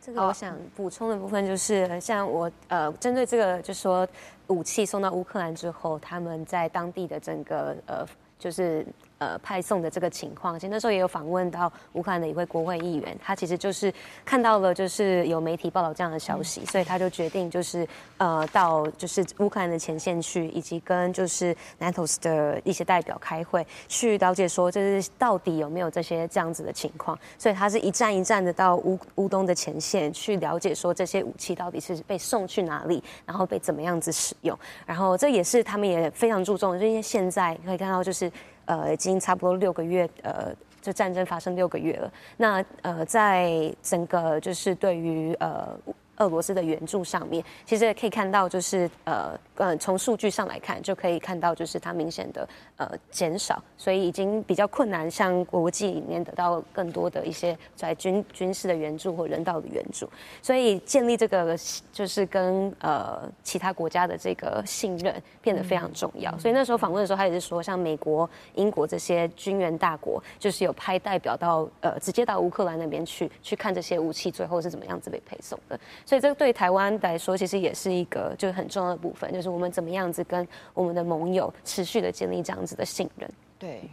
[0.00, 4.06] 这个我想补充的部分就是，像我呃，针对这个，就是说
[4.48, 8.04] 武器送到乌克兰之后，他们在当地的整个呃，
[8.40, 8.84] 就是。
[9.22, 13.92] 呃，派送的这个情况，其实那时候也有访问到乌克兰的一位国会议员，他其实就是
[14.24, 17.86] 看到了，就是有媒体报道这样的消息，所以他就决定就是
[18.18, 38.32] 呃，到就是乌克兰的前线去，以及跟就是 NATO 的一些代表开会，去了解说这是到底有没有这些这样子的情况，所以他是一站一站的到乌乌东的前线去了解说这些武器到底是被送去哪里，然后被怎么样子使用，然后这也是他们也非常注重，因为现在可以看到就是。
[38.66, 42.12] 呃，已经差不多六个月，呃，就战争发生六个月了。
[42.36, 45.76] 那呃，在整个就是对于呃。
[46.18, 60.10] 俄罗斯的援助上面，其实也可以看到，就是呃呃，从数据上来看，就可以看到，就是它明显的呃减少，所以已经比较困难，向国际里面得到更多的一些在军军事的援助或人道的援助，
[60.42, 61.56] 所以建立这个
[61.92, 66.36] 就是跟呃其他国家的这个信任变得非常重要。
[66.38, 75.78] 所以那时候访问的时候，他也是说，像美国、英国这些军援大国，就是有派代表到呃直接到乌克兰那边去，去看这些武器最后是怎么样子被配送的。
[76.04, 83.30] 所以这个对台湾来说，其实也是一个就是很重要的部分，就是我们怎么样子跟我们的盟友持续的建立这样子的信任。
[83.58, 83.88] 对，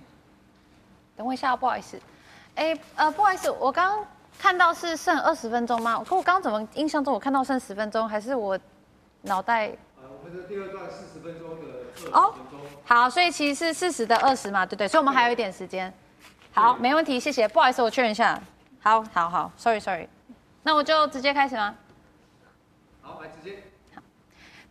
[1.15, 1.99] 等我一下，不好意思，
[2.55, 6.03] 哎，呃，不好意思，我刚刚看到是剩二十分钟吗？
[6.07, 8.57] 可我刚刚怎么印象中我看到剩十分钟，还是我
[9.21, 9.67] 脑袋？
[10.01, 12.33] 呃，我们的第二段四十分钟的哦，
[12.85, 15.93] 好，所以其实是四十的二十嘛，对对，所以我们还有一点时间。
[16.51, 17.47] 好，没问题，谢谢。
[17.47, 18.41] 不好意思，我确认一下。
[18.81, 20.07] 好，好，好，sorry，sorry。
[20.63, 21.75] 那我就直接开始吗？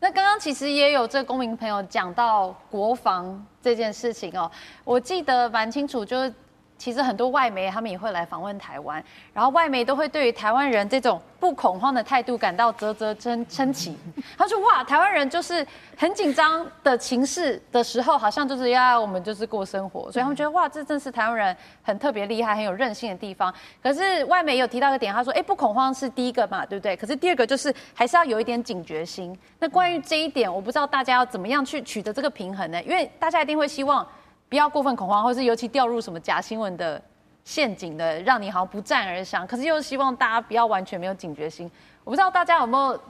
[0.01, 4.51] 那刚刚其实也有这公民朋友讲到国防这件事情哦，
[4.85, 6.33] 我记得蛮清楚，就是。
[6.79, 9.03] 其实很多外媒他们也会来访问台湾，
[9.35, 13.99] 然后外媒都会对于台湾人这种不恐慌的态度感到啧啧称称奇。
[14.39, 23.53] 他说：“哇，台湾人就是很紧张的情势的时候，好像就是要我们就是过生活，所以他们觉得哇，这正是台湾人很特别厉害、很有韧性的地方。
[23.83, 26.97] 可是外媒有提到一个点，他说：哎，不恐慌是第一个嘛，对不对？
[26.97, 29.37] 可是第二个就是还是要有一点警觉心。
[29.59, 32.81] 那关于这一点，我不知道大家要怎么样去取得这个平衡呢？
[32.85, 34.07] 因为大家一定会希望。”
[34.49, 37.01] 不要过分恐慌，或是尤其掉入什么假新闻的
[37.45, 39.47] 陷阱的，让你好像不战而降。
[39.47, 41.71] 可是又希望大家不要完全没有警觉心。
[42.05, 43.01] 我不知道大家有没有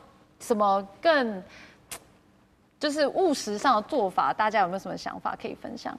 [0.40, 1.42] 什么更
[2.80, 5.96] 就是务实上的做法，大家有没有什么想法可以分享？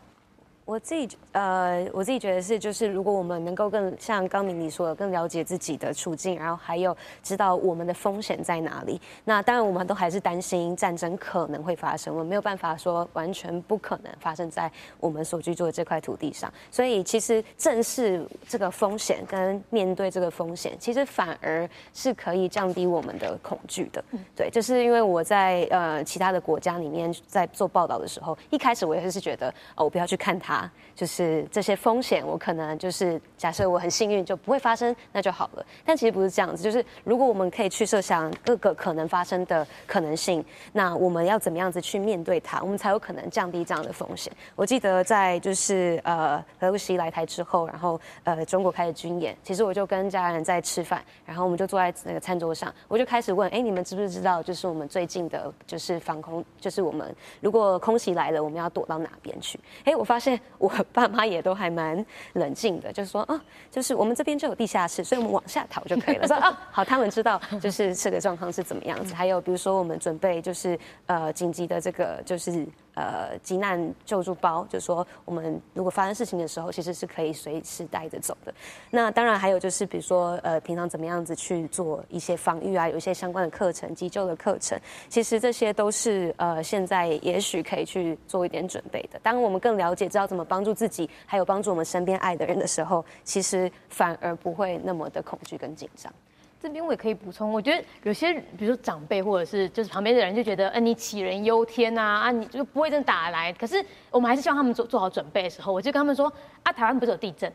[0.69, 9.01] 我自己呃，我自己觉得是，就是如果我们能够更像刚明你说的，更了解自己的处境，然后还有知道我们的风险在哪里。
[9.25, 16.53] 那当然，我们都还是担心战争可能会发生，我们没有办法说完全不可能发生在我们所居住的这块土地上。
[16.69, 24.03] 所以，其实正视这个风险跟面对这个风险，其实反而是可以降低我们的恐惧的。
[24.35, 30.58] 对，就是因为我在呃其他的国家里面在做报道的时候，一开始我也是觉得哦，我不要去看它。
[30.95, 35.65] 就是这些风险，我可能就是假设我很幸运就不会发生，那就好了。
[35.85, 40.43] 但其实不是这样子，就是如果我们可以去设想各个可能发生的可能性，
[40.73, 44.31] 那我们要怎么样子去面对它，我们才有可能降低这样的风险。
[44.55, 59.57] 我记得在就是呃裴洛西来台之后，然后呃中国开始军演，其实我就跟家人在吃饭，然后我们就坐在那个餐桌上，我就开始问，哎，你们知不知道就是我们最近的就是防空，就是我们如果空袭来了，我们要躲到哪边去？
[59.85, 60.37] 哎，我发现。
[60.57, 66.27] 我爸妈也都还蛮冷静的，就是说啊，就是我们这边就有地下室，所以我们往下逃就可以了。
[66.27, 69.13] 说啊，好，他们知道就是这个状况是怎么样子。
[69.13, 72.65] 还有比如说我们准备就是呃紧急的这个就是。
[72.99, 78.53] 呃，急难救助包，就是说我们如果发生事情的时候，其实是可以随时带着走的。
[78.91, 89.17] 那当然还有就是，比如说呃，平常怎么样子去做一些防御啊，有一些相关的课程、急救的课程，其实这些都是呃，现在也许可以去做一点准备的。
[89.23, 96.11] 当我们更了解知道怎么帮助自己，还有帮助我们身边爱的人的时候，其实反而不会那么的恐惧跟紧张。
[96.61, 103.53] 这边我也可以补充，我觉得有些比如说长辈或者是就是旁边的人就觉得，呃，你杞人忧天呐，啊，你就不会真的打来。
[103.53, 106.31] 可是我们还是希望他们做做好准备的时候，我就跟他们说，
[106.63, 107.49] 啊，台湾不是有地震，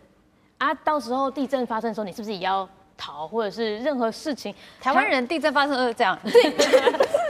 [0.57, 6.51] 啊，到时候地震发生的时候，你是不是也要逃，或者是任何事情，台湾人地震发生都是这样， 对，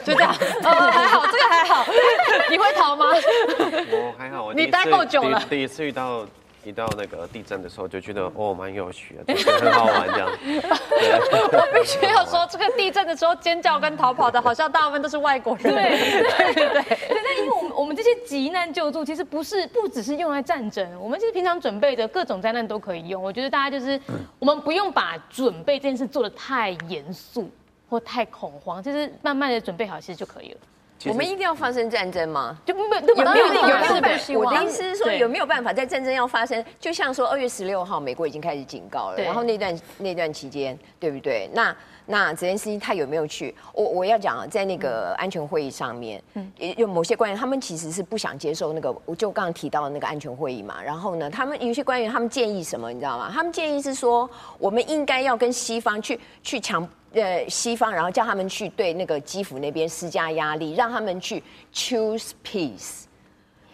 [0.05, 0.33] 就这样，
[0.63, 1.85] 哦，还好，这个还好，
[2.51, 3.07] 你会逃吗？
[3.09, 6.25] 我还好，我你待够久了，第一次遇到。
[6.65, 10.29] 一到那个地震的时候，就觉得哦，蛮有趣的，很好玩这样。
[10.33, 15.75] 我必须要说，这个地震的时候尖叫跟逃跑的，好像大部分都是外国人。
[15.75, 16.99] 对对对对。
[17.11, 23.23] 那因为我们我们这些急难救助，其实不是不只是用来战争，我们其实平常准备的各种灾难都可以用。
[23.23, 24.01] 我觉得大家就是，
[24.39, 27.51] 我们不用把准备这件事做的太严肃
[27.89, 30.59] 或太恐慌，就是慢慢的准备好，其实就可以了。
[31.07, 32.57] 我们一定要发生战争吗？
[32.65, 34.35] 就没有有没有有没有办法？
[34.35, 36.65] 我的意思是说，有没有办法在战争要发生？
[36.81, 41.49] 就像说二月十六号，美国已经开始警告了，然后那段那段期间，对不对？
[41.53, 41.75] 那
[42.07, 43.55] 那泽连斯基他有没有去？
[43.73, 50.83] 我我要讲啊，在那个安全会议上面，嗯有某些官员他们其实是不想接受那个，我就刚刚提到的那个安全会议嘛。
[50.83, 52.93] 然后呢，他们有些官员他们建议什么？
[52.93, 53.31] 你知道吗？
[53.33, 56.89] 他们建议是说，我们应该要跟西方去去强。
[57.15, 63.05] 呃，西方，然后叫他们去对那个基辅那边施加压力，让他们去 choose peace，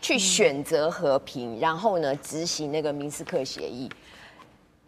[0.01, 3.89] 去选择和平，然后呢，执行那个明斯克协议。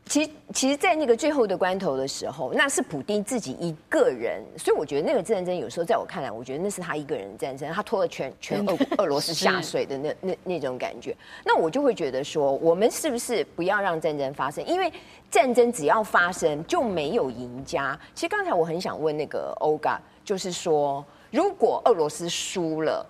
[0.04, 11.16] 其实，其实，在那个最后的关头的时候，那是普丁自己一个人，所以我觉得那个战争有时候在我看来，我觉得那是他一个人的战争，他拖了全全俄 俄罗斯下水的那那那种感觉。
[11.44, 14.62] 那我就会觉得说，我们是不是不要让战争发生？
[14.66, 14.92] 因为
[15.30, 17.98] 战争只要发生就没有赢家。
[18.14, 23.06] 其实刚才我很想问那个欧嘎，就是说，如果俄罗斯输了，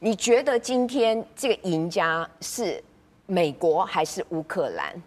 [0.00, 2.82] 你觉得今天这个赢家是
[3.24, 5.02] 美国还是乌克兰？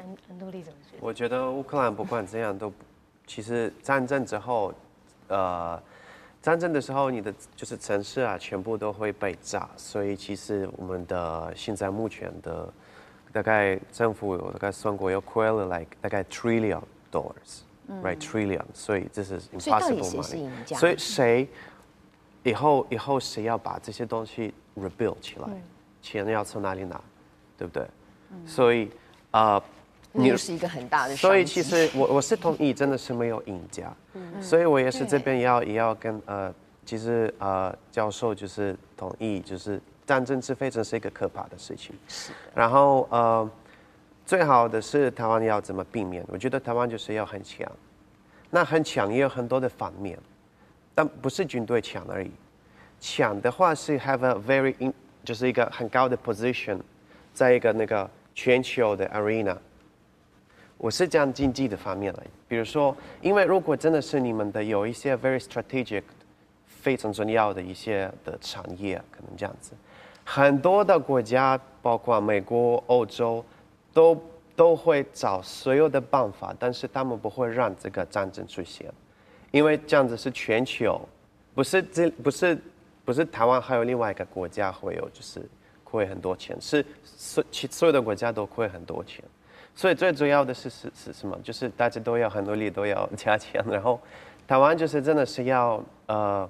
[0.00, 2.72] 很很多例子，我觉得乌克兰不管怎样都，
[3.26, 4.72] 其实战争之后，
[5.28, 5.80] 呃，
[6.40, 12.72] 战争的时候你的就是城市啊，全部都会被炸，所以其实我们的现在目前的
[13.30, 16.80] 大概政府有大概算过要亏了 like 大概 trillion
[17.12, 21.46] dollars，right trillion，所以这是 impossible money，所以谁
[22.42, 25.48] 以后以后谁要把这些东西 rebuild 起来，
[26.00, 26.98] 钱要从哪里拿，
[27.58, 27.86] 对不对？
[28.46, 28.90] 所以
[29.32, 29.62] 啊。
[30.12, 31.14] 那又是一个很大的。
[31.16, 33.94] 所以其实我我是同意，真的是没有赢家。
[34.14, 36.52] 嗯，所以我也是这边要也要跟呃，
[36.84, 41.94] 其实呃教授就是同意，就是战争是非常是一个可怕的事情。
[42.08, 42.32] 是。
[42.54, 43.48] 然后呃，
[44.26, 46.24] 最好的是台湾要怎么避免？
[46.28, 47.70] 我觉得台湾就是要很强。
[48.50, 50.18] 那很强也有很多的反面，
[50.92, 52.30] 但不是军队强而已。
[52.98, 54.92] 强的话是 have a very in，
[55.24, 56.80] 就是一个很高的 position，
[57.32, 59.56] 在一个那个全球的 arena。
[60.80, 66.02] 我是讲经济的方面来，比如说，因为如果真的是你们的有一些 very strategic，
[66.64, 69.72] 非常重要的一些的产业，可能这样子，
[70.24, 73.44] 很多的国家，包括美国、欧洲，
[73.92, 74.18] 都。
[74.56, 78.92] 都会找所有的办法，但是他们不会让这个战争出现，
[79.52, 81.00] 因为这样子是全球，
[81.54, 82.58] 不是这不是
[83.02, 85.40] 不是台湾，还有另外一个国家会有就是
[85.82, 89.24] 亏很多钱，是所其所有的国家都亏很多钱，
[89.74, 91.38] 所以最主要的是是是什么？
[91.42, 94.00] 就是大家都要很努力，都要加钱，然后
[94.46, 96.48] 台湾就是真的是要呃。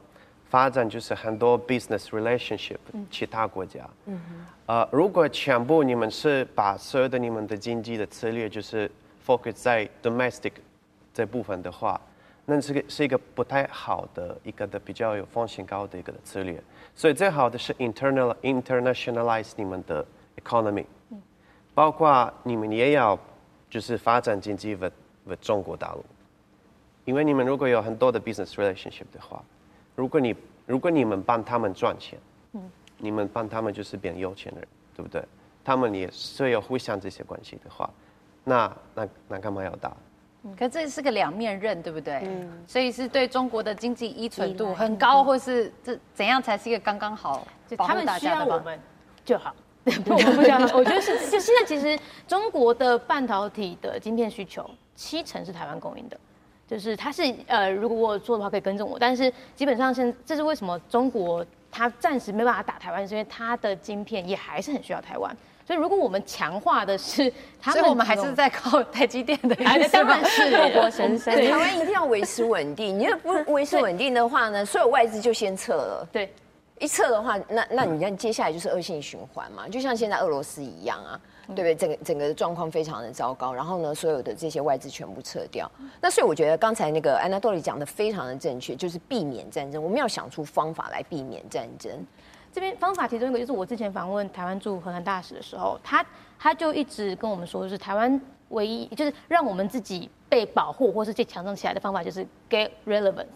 [0.50, 3.88] 发展就是很多 business relationship，其他国家。
[4.06, 4.20] 嗯。
[4.66, 8.90] 呃，如果全部你们是把所有的你们的经济的策略就是
[9.24, 10.50] focus 在 domestic
[11.14, 12.00] 这部分的话，
[12.46, 16.60] 那是个是一个不太好的一个的比较有风险高的一个的策略。
[16.96, 20.04] 所以最好的是 internal internationalize 你们的
[20.42, 20.84] economy，
[21.80, 23.18] 包括你们也要
[23.70, 24.92] 就是发展经济为
[25.24, 26.04] 为中国大陆，
[27.06, 29.42] 因为你们如果有很多的 business relationship 的话。
[29.96, 32.18] 如果你如果你们帮他们赚钱，
[32.52, 35.24] 嗯，你们帮他们就是变有钱人，对不对？
[35.64, 37.88] 他们也是有互相这些关系的话，
[38.44, 39.90] 那那那干嘛要打？
[40.42, 42.20] 嗯，可这是个两面刃，对不对？
[42.24, 47.48] 嗯，所以是对中国的经济依存度很高，或是这怎样才是一个刚刚好？
[47.66, 48.78] 就他们需要我们
[49.24, 49.54] 就好，
[50.04, 50.58] 不我不需要。
[50.74, 56.16] 我觉得是，就现在其实中国的半导体的晶片需求七成是台湾供应的。
[56.68, 65.36] 就是它是呃，如果我做的话可以跟着我，但是基本上现这是为什么中国它暂时没办法打台湾，是因为它的晶片也还是很需要台湾。
[65.66, 71.34] 所以如果我们强化的是，他们，所以我们还是在靠台积电的，当然是护国神山。
[71.36, 76.08] 台湾一定要维持稳定，你要不维持稳定的话呢，所有外资就先撤了。
[76.12, 76.32] 对，
[76.80, 81.20] 一撤的话，那那你看接下来就是恶性循环嘛，就像现在俄罗斯一样啊。
[81.52, 81.74] 对不对？
[81.74, 85.68] 整个整个状况非常的糟糕，然后呢，所有的这些外资全部撤掉。
[86.00, 91.90] 那所以我觉得刚才那个安娜多里讲的非常的正确，就是避免战争，我们要想出方法来避免战争。
[92.52, 96.06] 这边方法其中一个就是我之前访问台湾驻荷兰大使的时候，他
[96.38, 98.20] 他就一直跟我们说，就是台湾
[98.50, 103.26] 唯一就是让我们自己被保护或是最强盛起来的方法，就是 get relevant，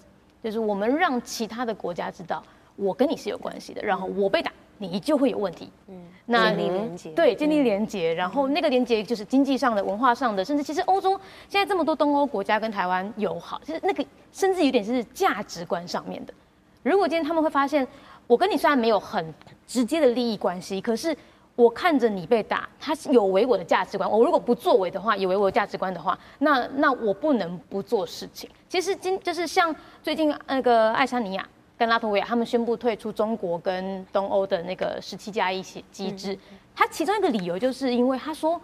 [0.41, 2.41] 就是我们让其他的国家知道
[2.77, 4.51] 我跟你是有关系的，然后我被打。
[4.79, 5.71] 你就会有问题。
[5.87, 5.95] 嗯，
[6.27, 11.13] 那建立连接，对，建立连接，然后那个连接就是经济上的、文化上的，甚至其实欧洲
[11.49, 16.35] 现在这么多东欧国家跟台湾友好，就是那个甚至有点是价值观上面的。
[16.83, 17.87] 如果今天他们会发现，
[18.27, 19.33] 我跟你虽然没有很
[19.65, 21.17] 直接的利益关系，可是
[21.55, 24.11] 我看着你被打，他有违我的价值观。
[24.11, 28.51] 我如果不作为的话，有违我的价值观的话，那那我不能不做事情。
[28.69, 31.49] 其实今就是像最近那个爱沙尼亚。
[31.77, 36.39] 跟拉脱维亚，他们宣布退出中国跟东欧的那个十七加一机制。
[36.75, 38.61] 他其中一个理由就是因为他说，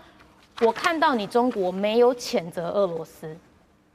[0.61, 3.37] 我看到你中国没有谴责俄罗斯，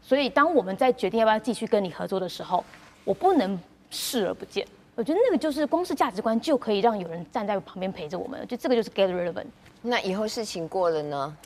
[0.01, 2.63] 所以当我们在决定要不要继续跟你合作的时候，
[3.03, 3.59] 我不能
[3.89, 4.67] 视而不见。
[4.95, 9.47] 我觉得那个就是光是价值观就可以让有人站在旁边陪着我们，就这个就是 get relevant。
[9.81, 11.37] 那以后事情过了呢？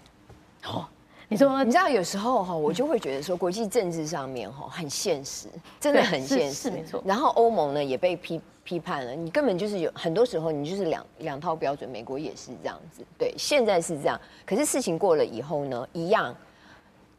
[0.65, 0.86] 哦。
[1.32, 5.47] 你说，你知道有时候哈，我就会觉得说，国际政治上面哈很现实，
[5.80, 7.03] 真的很现实，没错。
[7.05, 14.19] 然后欧盟呢也被批批判了，你根本就是有很多时候你就是两两套标准，美国也是这样子，对，现在是这样。
[14.43, 16.36] 可是事情过了以后呢，一样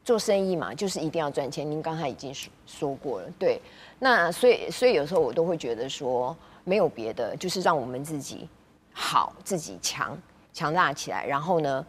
[0.05, 1.71] 做生意嘛，就是一定要赚钱。
[1.71, 3.61] 您刚才已经说说过了，对。
[4.01, 8.49] 那所以所以有时候我都会觉得说，没有别的，就是让我们自己
[8.93, 10.19] 好，自己强
[10.53, 11.87] 强大起来，然后呢。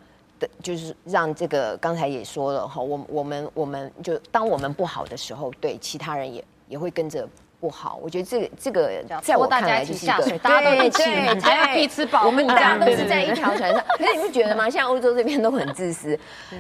[0.62, 7.28] 就是让这个刚才也说了哈，我我们我们就当我们不好的时候，对其他人也也会跟着
[7.60, 8.00] 不好。
[8.02, 11.04] 我觉得这个这个在我看来就是一个，大家都一起，
[11.42, 12.28] 还要彼此保护。
[12.28, 13.84] 我们大家都是在一条船上。
[13.98, 14.70] 可是你不觉得吗？
[14.70, 16.18] 像欧洲这边都很自私，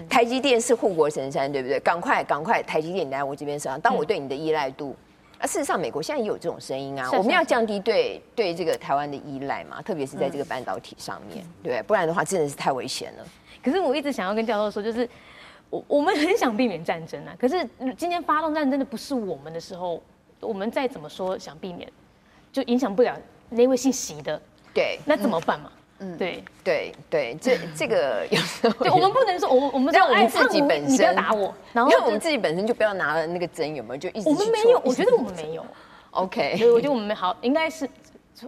[0.09, 1.79] 台积电是护国神山，对不对？
[1.79, 4.95] 赶快赶快，台积电你来我这边身上，当我对你的依赖度。
[5.39, 7.09] 啊，事实上，美国现在也有这种声音啊。
[7.13, 13.25] 我们要降低对对这个台湾的依赖嘛，特别是在这个半导体上面，对，不然的话真的是太危险了。
[13.63, 15.07] 可是我一直想要跟教授说，就是
[15.69, 17.35] 我我们很想避免战争啊。
[17.39, 20.01] 可是今天发动战争的不是我们的时候，
[20.39, 21.89] 我们再怎么说想避免，
[22.51, 23.15] 就影响不了
[23.49, 24.41] 那位姓席的。
[24.73, 25.71] 对，那怎么办嘛？
[25.99, 33.97] 嗯，对对对，这 这个有时候，对，我们不能说，我我们让我们自己本身，你不要打我，然后我们自己本身就不要拿了那个针，有没有？
[33.97, 35.65] 就一直我们没有，我觉得我们没有。
[36.11, 37.87] OK，所以我觉得我们好，应该是。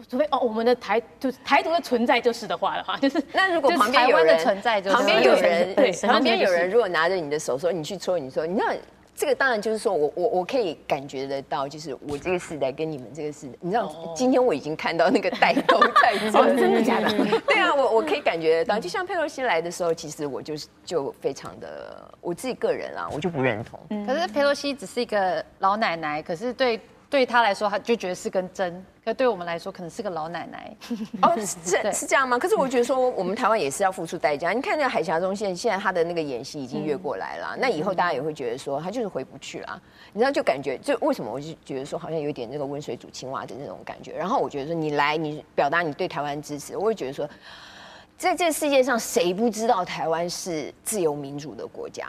[0.09, 8.73] 除非哦，我们的台就是台独的存在就是的话的话， 就是那如果旁边有人的存在，旁边有人对，旁边有人如果拿着你的手说你去戳，你说你知道
[9.15, 17.09] 这个当然就是说我我我可以感觉得到，就是我这个时代跟你们这个时代，你知道今天我已经看到那个代沟在这，真的假的？
[17.45, 23.79] 对啊，我我可以感觉得到，就像佩洛西来的时候，其实我就是就非常的我自己个人啊，我就不认同。
[24.07, 26.79] 可是佩洛西只是一个老奶奶，可是对。
[27.09, 28.73] 对她来说，她就觉得是根针；
[29.05, 30.75] 可对我们来说，可能是个老奶奶。
[31.21, 32.39] 哦，是是这样吗？
[32.39, 34.51] 可是我觉得说，我们台湾也是要付出代价。
[34.51, 39.81] 你看那个海峡中线，现在他的那个演习已经越过来了，嗯、那以后大家也会觉得说，他就是回不去了。
[40.13, 44.13] 你知道，就感觉，就为什么我就觉得说，好像有点那个温水煮青蛙的那种感觉。
[44.13, 47.29] 然后我觉得说，你来，你表达你对台湾支持，我会觉得说，
[48.17, 52.07] 在这世界上，谁不知道台湾是自由民主的国家？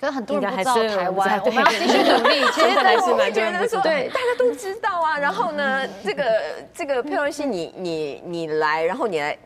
[0.00, 2.46] 可是很多人不知道台湾，我们要继续努力。
[2.54, 5.18] 其实还是蛮觉得说，对，大家都知道啊。
[5.18, 6.42] 然后呢，这个
[6.72, 9.36] 这个佩洛西，你你你来，然后你来，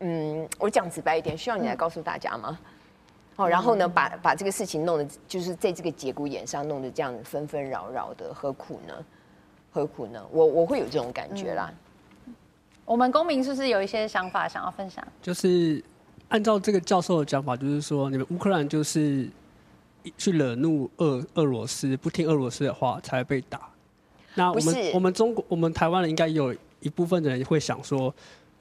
[0.00, 2.58] 嗯，我讲直白一点，需要你来告诉大家吗？
[3.36, 8.94] 哦，然后呢，把把这个事情弄得，就是在这个节骨眼上弄得这样纷纷扰扰的，何苦呢？
[9.70, 10.24] 何苦呢？
[10.30, 11.70] 我我会有这种感觉啦。
[12.86, 15.06] 我们公民是不是有一些想法想要分享？
[15.20, 15.84] 就是
[16.30, 19.28] 按照这个教授的讲法，就是说你们乌克兰就是。
[20.16, 23.68] 去惹怒俄俄罗斯，不听俄罗斯的话才会被打。
[24.34, 28.14] 那我们我们中国我们台湾人应该有一部分的人会想说，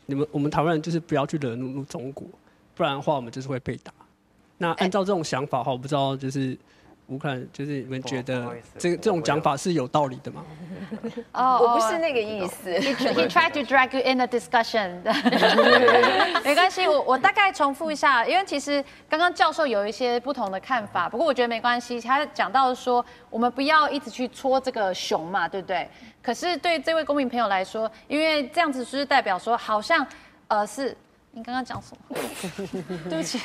[0.05, 2.27] 你们我们台湾人就是不要去惹怒中国，
[2.75, 3.93] 不然的话我们就是会被打。
[4.57, 6.57] 那按照这种想法的话，我不知道就是。
[7.07, 10.43] 乌克兰就是你们觉得这个这种讲法是有道理的吗？
[11.33, 12.71] 哦，我不是那个意思。
[12.71, 15.01] He he tried to drag you in a discussion。
[16.43, 22.01] 没关系，我我大概重复一下，因为其实刚刚教授有一些不同的看法，不过我觉得没关系。
[22.01, 25.87] 他讲到说，我们不要一直去戳这个熊嘛，对不对？
[26.23, 30.05] 可是对这位公民朋友来说，因为这样子就是代表说，好像
[30.47, 30.97] 呃是。
[31.35, 32.15] 你刚刚讲什么？
[33.09, 33.37] 对不起，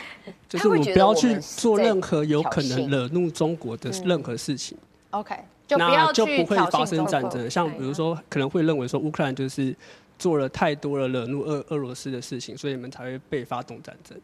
[0.49, 4.79] 就是我不要去做任何有可能惹怒中国的任何事情。
[5.11, 5.35] OK，
[5.71, 7.51] 那就不会发生战争。
[7.51, 9.75] 像比如说，可能会认为说乌克兰就是
[10.21, 14.17] 做了太多了惹怒俄俄罗斯的事情，所以你们才会被发动战争。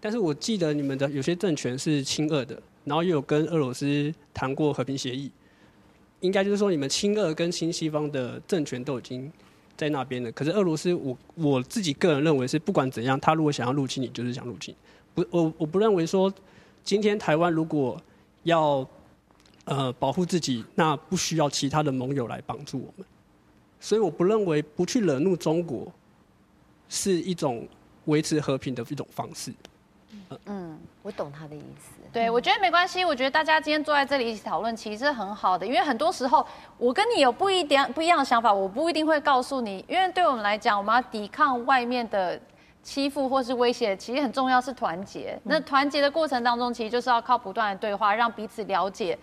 [0.00, 5.30] 但是我记得你们的有些政权是亲俄的，然后又有跟俄罗斯谈过和平协议，
[6.18, 9.32] 应该就是说你们亲俄跟亲西方的政权都已经。
[9.76, 14.74] 在那边的，可是俄罗斯，我我自己个人认为是，不管怎样，他如果想要入侵你，就是想入侵。
[15.14, 16.32] 不，我我不认为说，
[16.84, 18.00] 今天台湾如果
[18.44, 18.86] 要
[19.64, 23.06] 呃保护自己，那不需要其他的盟友来帮助我们。
[23.80, 25.92] 所以我不认为不去惹怒中国
[26.88, 27.66] 是一种
[28.04, 29.52] 维持和平的一种方式。
[30.46, 31.92] 嗯，我懂他的意思。
[32.12, 33.04] 对，我觉得没关系。
[33.04, 35.66] 我觉得大家今天坐在这里一起讨论，其实很好的。
[35.66, 36.46] 因为很多时候，
[36.78, 39.84] 我跟你有不一点不一样的想法，我不一定会告诉你。
[39.88, 42.40] 因为对我们来讲，我们要抵抗外面的
[42.82, 45.38] 欺负或是威胁，其实很重要是团结。
[45.44, 49.18] 那团结的过程当中，其实就是要靠不断的对话，让彼此了解。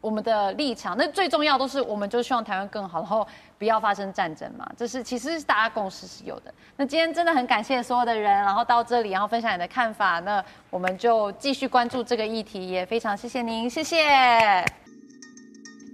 [0.00, 3.26] 我们的立场，那最重要都是，我们就希望台湾更好，然后
[3.58, 4.66] 不要发生战争嘛。
[4.74, 6.52] 这是其实大家共识是有的。
[6.76, 10.18] 那今天真的很感谢所有的人，然后到这里，然后分享你的看法。
[10.20, 13.98] 那我们就继续关注这个议题，也非常谢谢您，谢谢。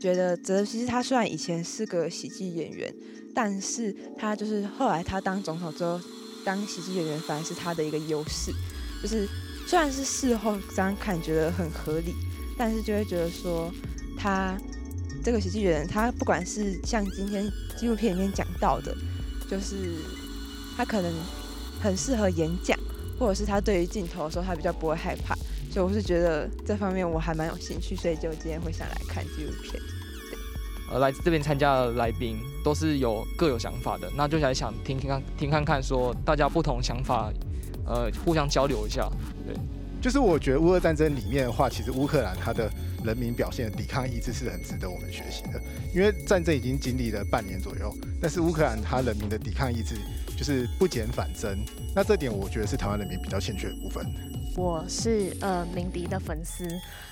[0.01, 2.95] 觉得泽其实他虽然以前是个喜剧演员，
[3.35, 6.01] 但是他就是后来他当总统之后，
[6.45, 8.53] 当喜剧演员反而是他的一个优势。
[9.03, 9.27] 就是
[9.67, 12.15] 虽然是事后这样看觉得很合理，
[12.57, 13.69] 但是就会觉得说。
[14.17, 14.57] 他
[15.25, 18.97] 这个喜剧人，他不管是像今天纪录片里面讲到的，
[19.51, 19.97] 就是
[20.77, 21.13] 他可能
[21.81, 22.79] 很适合演讲，
[23.19, 25.35] 或者是他对于镜头的时候，他比较不会害怕。
[25.71, 29.83] 所以我是觉得这方面我还蛮有兴趣，所以就今天会想来看纪录片。
[30.91, 37.31] 呃，来这边参加的来宾都是有各有想法的，那就想想听听看，听看看说大家不同想法，
[37.85, 39.11] 呃，互相交流一下。
[39.47, 39.55] 对，
[40.07, 42.71] 就是我觉得乌俄战争里面的话，其实乌克兰它的。
[43.05, 45.63] 人民表现的抵抗意志是很值得我们学习的，
[45.95, 49.95] 因为战争已经经历了半年左右，但是乌克兰他人民的抵抗意志
[50.37, 51.57] 就是不减反增，
[51.95, 54.05] 那这点我觉得是台湾人民比较欠缺的部分。
[54.57, 56.67] 我是呃敏迪的粉丝，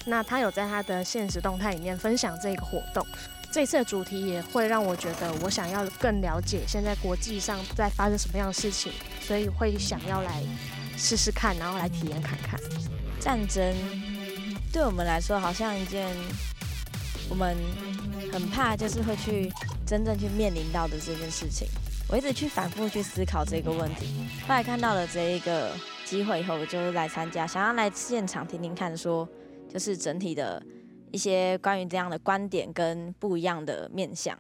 [0.05, 3.07] 那他有在他的现实动态里面分享这个活动，
[3.53, 8.91] 这次的主题也会让我觉得我想要更了解现在国际上在发生什么样的事情，
[9.21, 10.43] 所以会想要来
[10.97, 12.59] 试试看，然后来体验看看
[13.25, 13.75] 战争。
[14.71, 16.07] 对我们来说，好像一件
[17.31, 17.57] 我们
[18.31, 19.51] 很怕，就是会去
[19.87, 21.67] 真正去面临到的这件事情。
[22.07, 24.09] 我一直去反复去思考这个问题。
[24.47, 25.71] 后来看到了这一个
[26.05, 29.27] 机会以后，我就来参加，想要来现场听听看，说
[29.73, 30.63] 就是整体的
[31.11, 34.39] 一些关于这样的观点跟不一样的面向。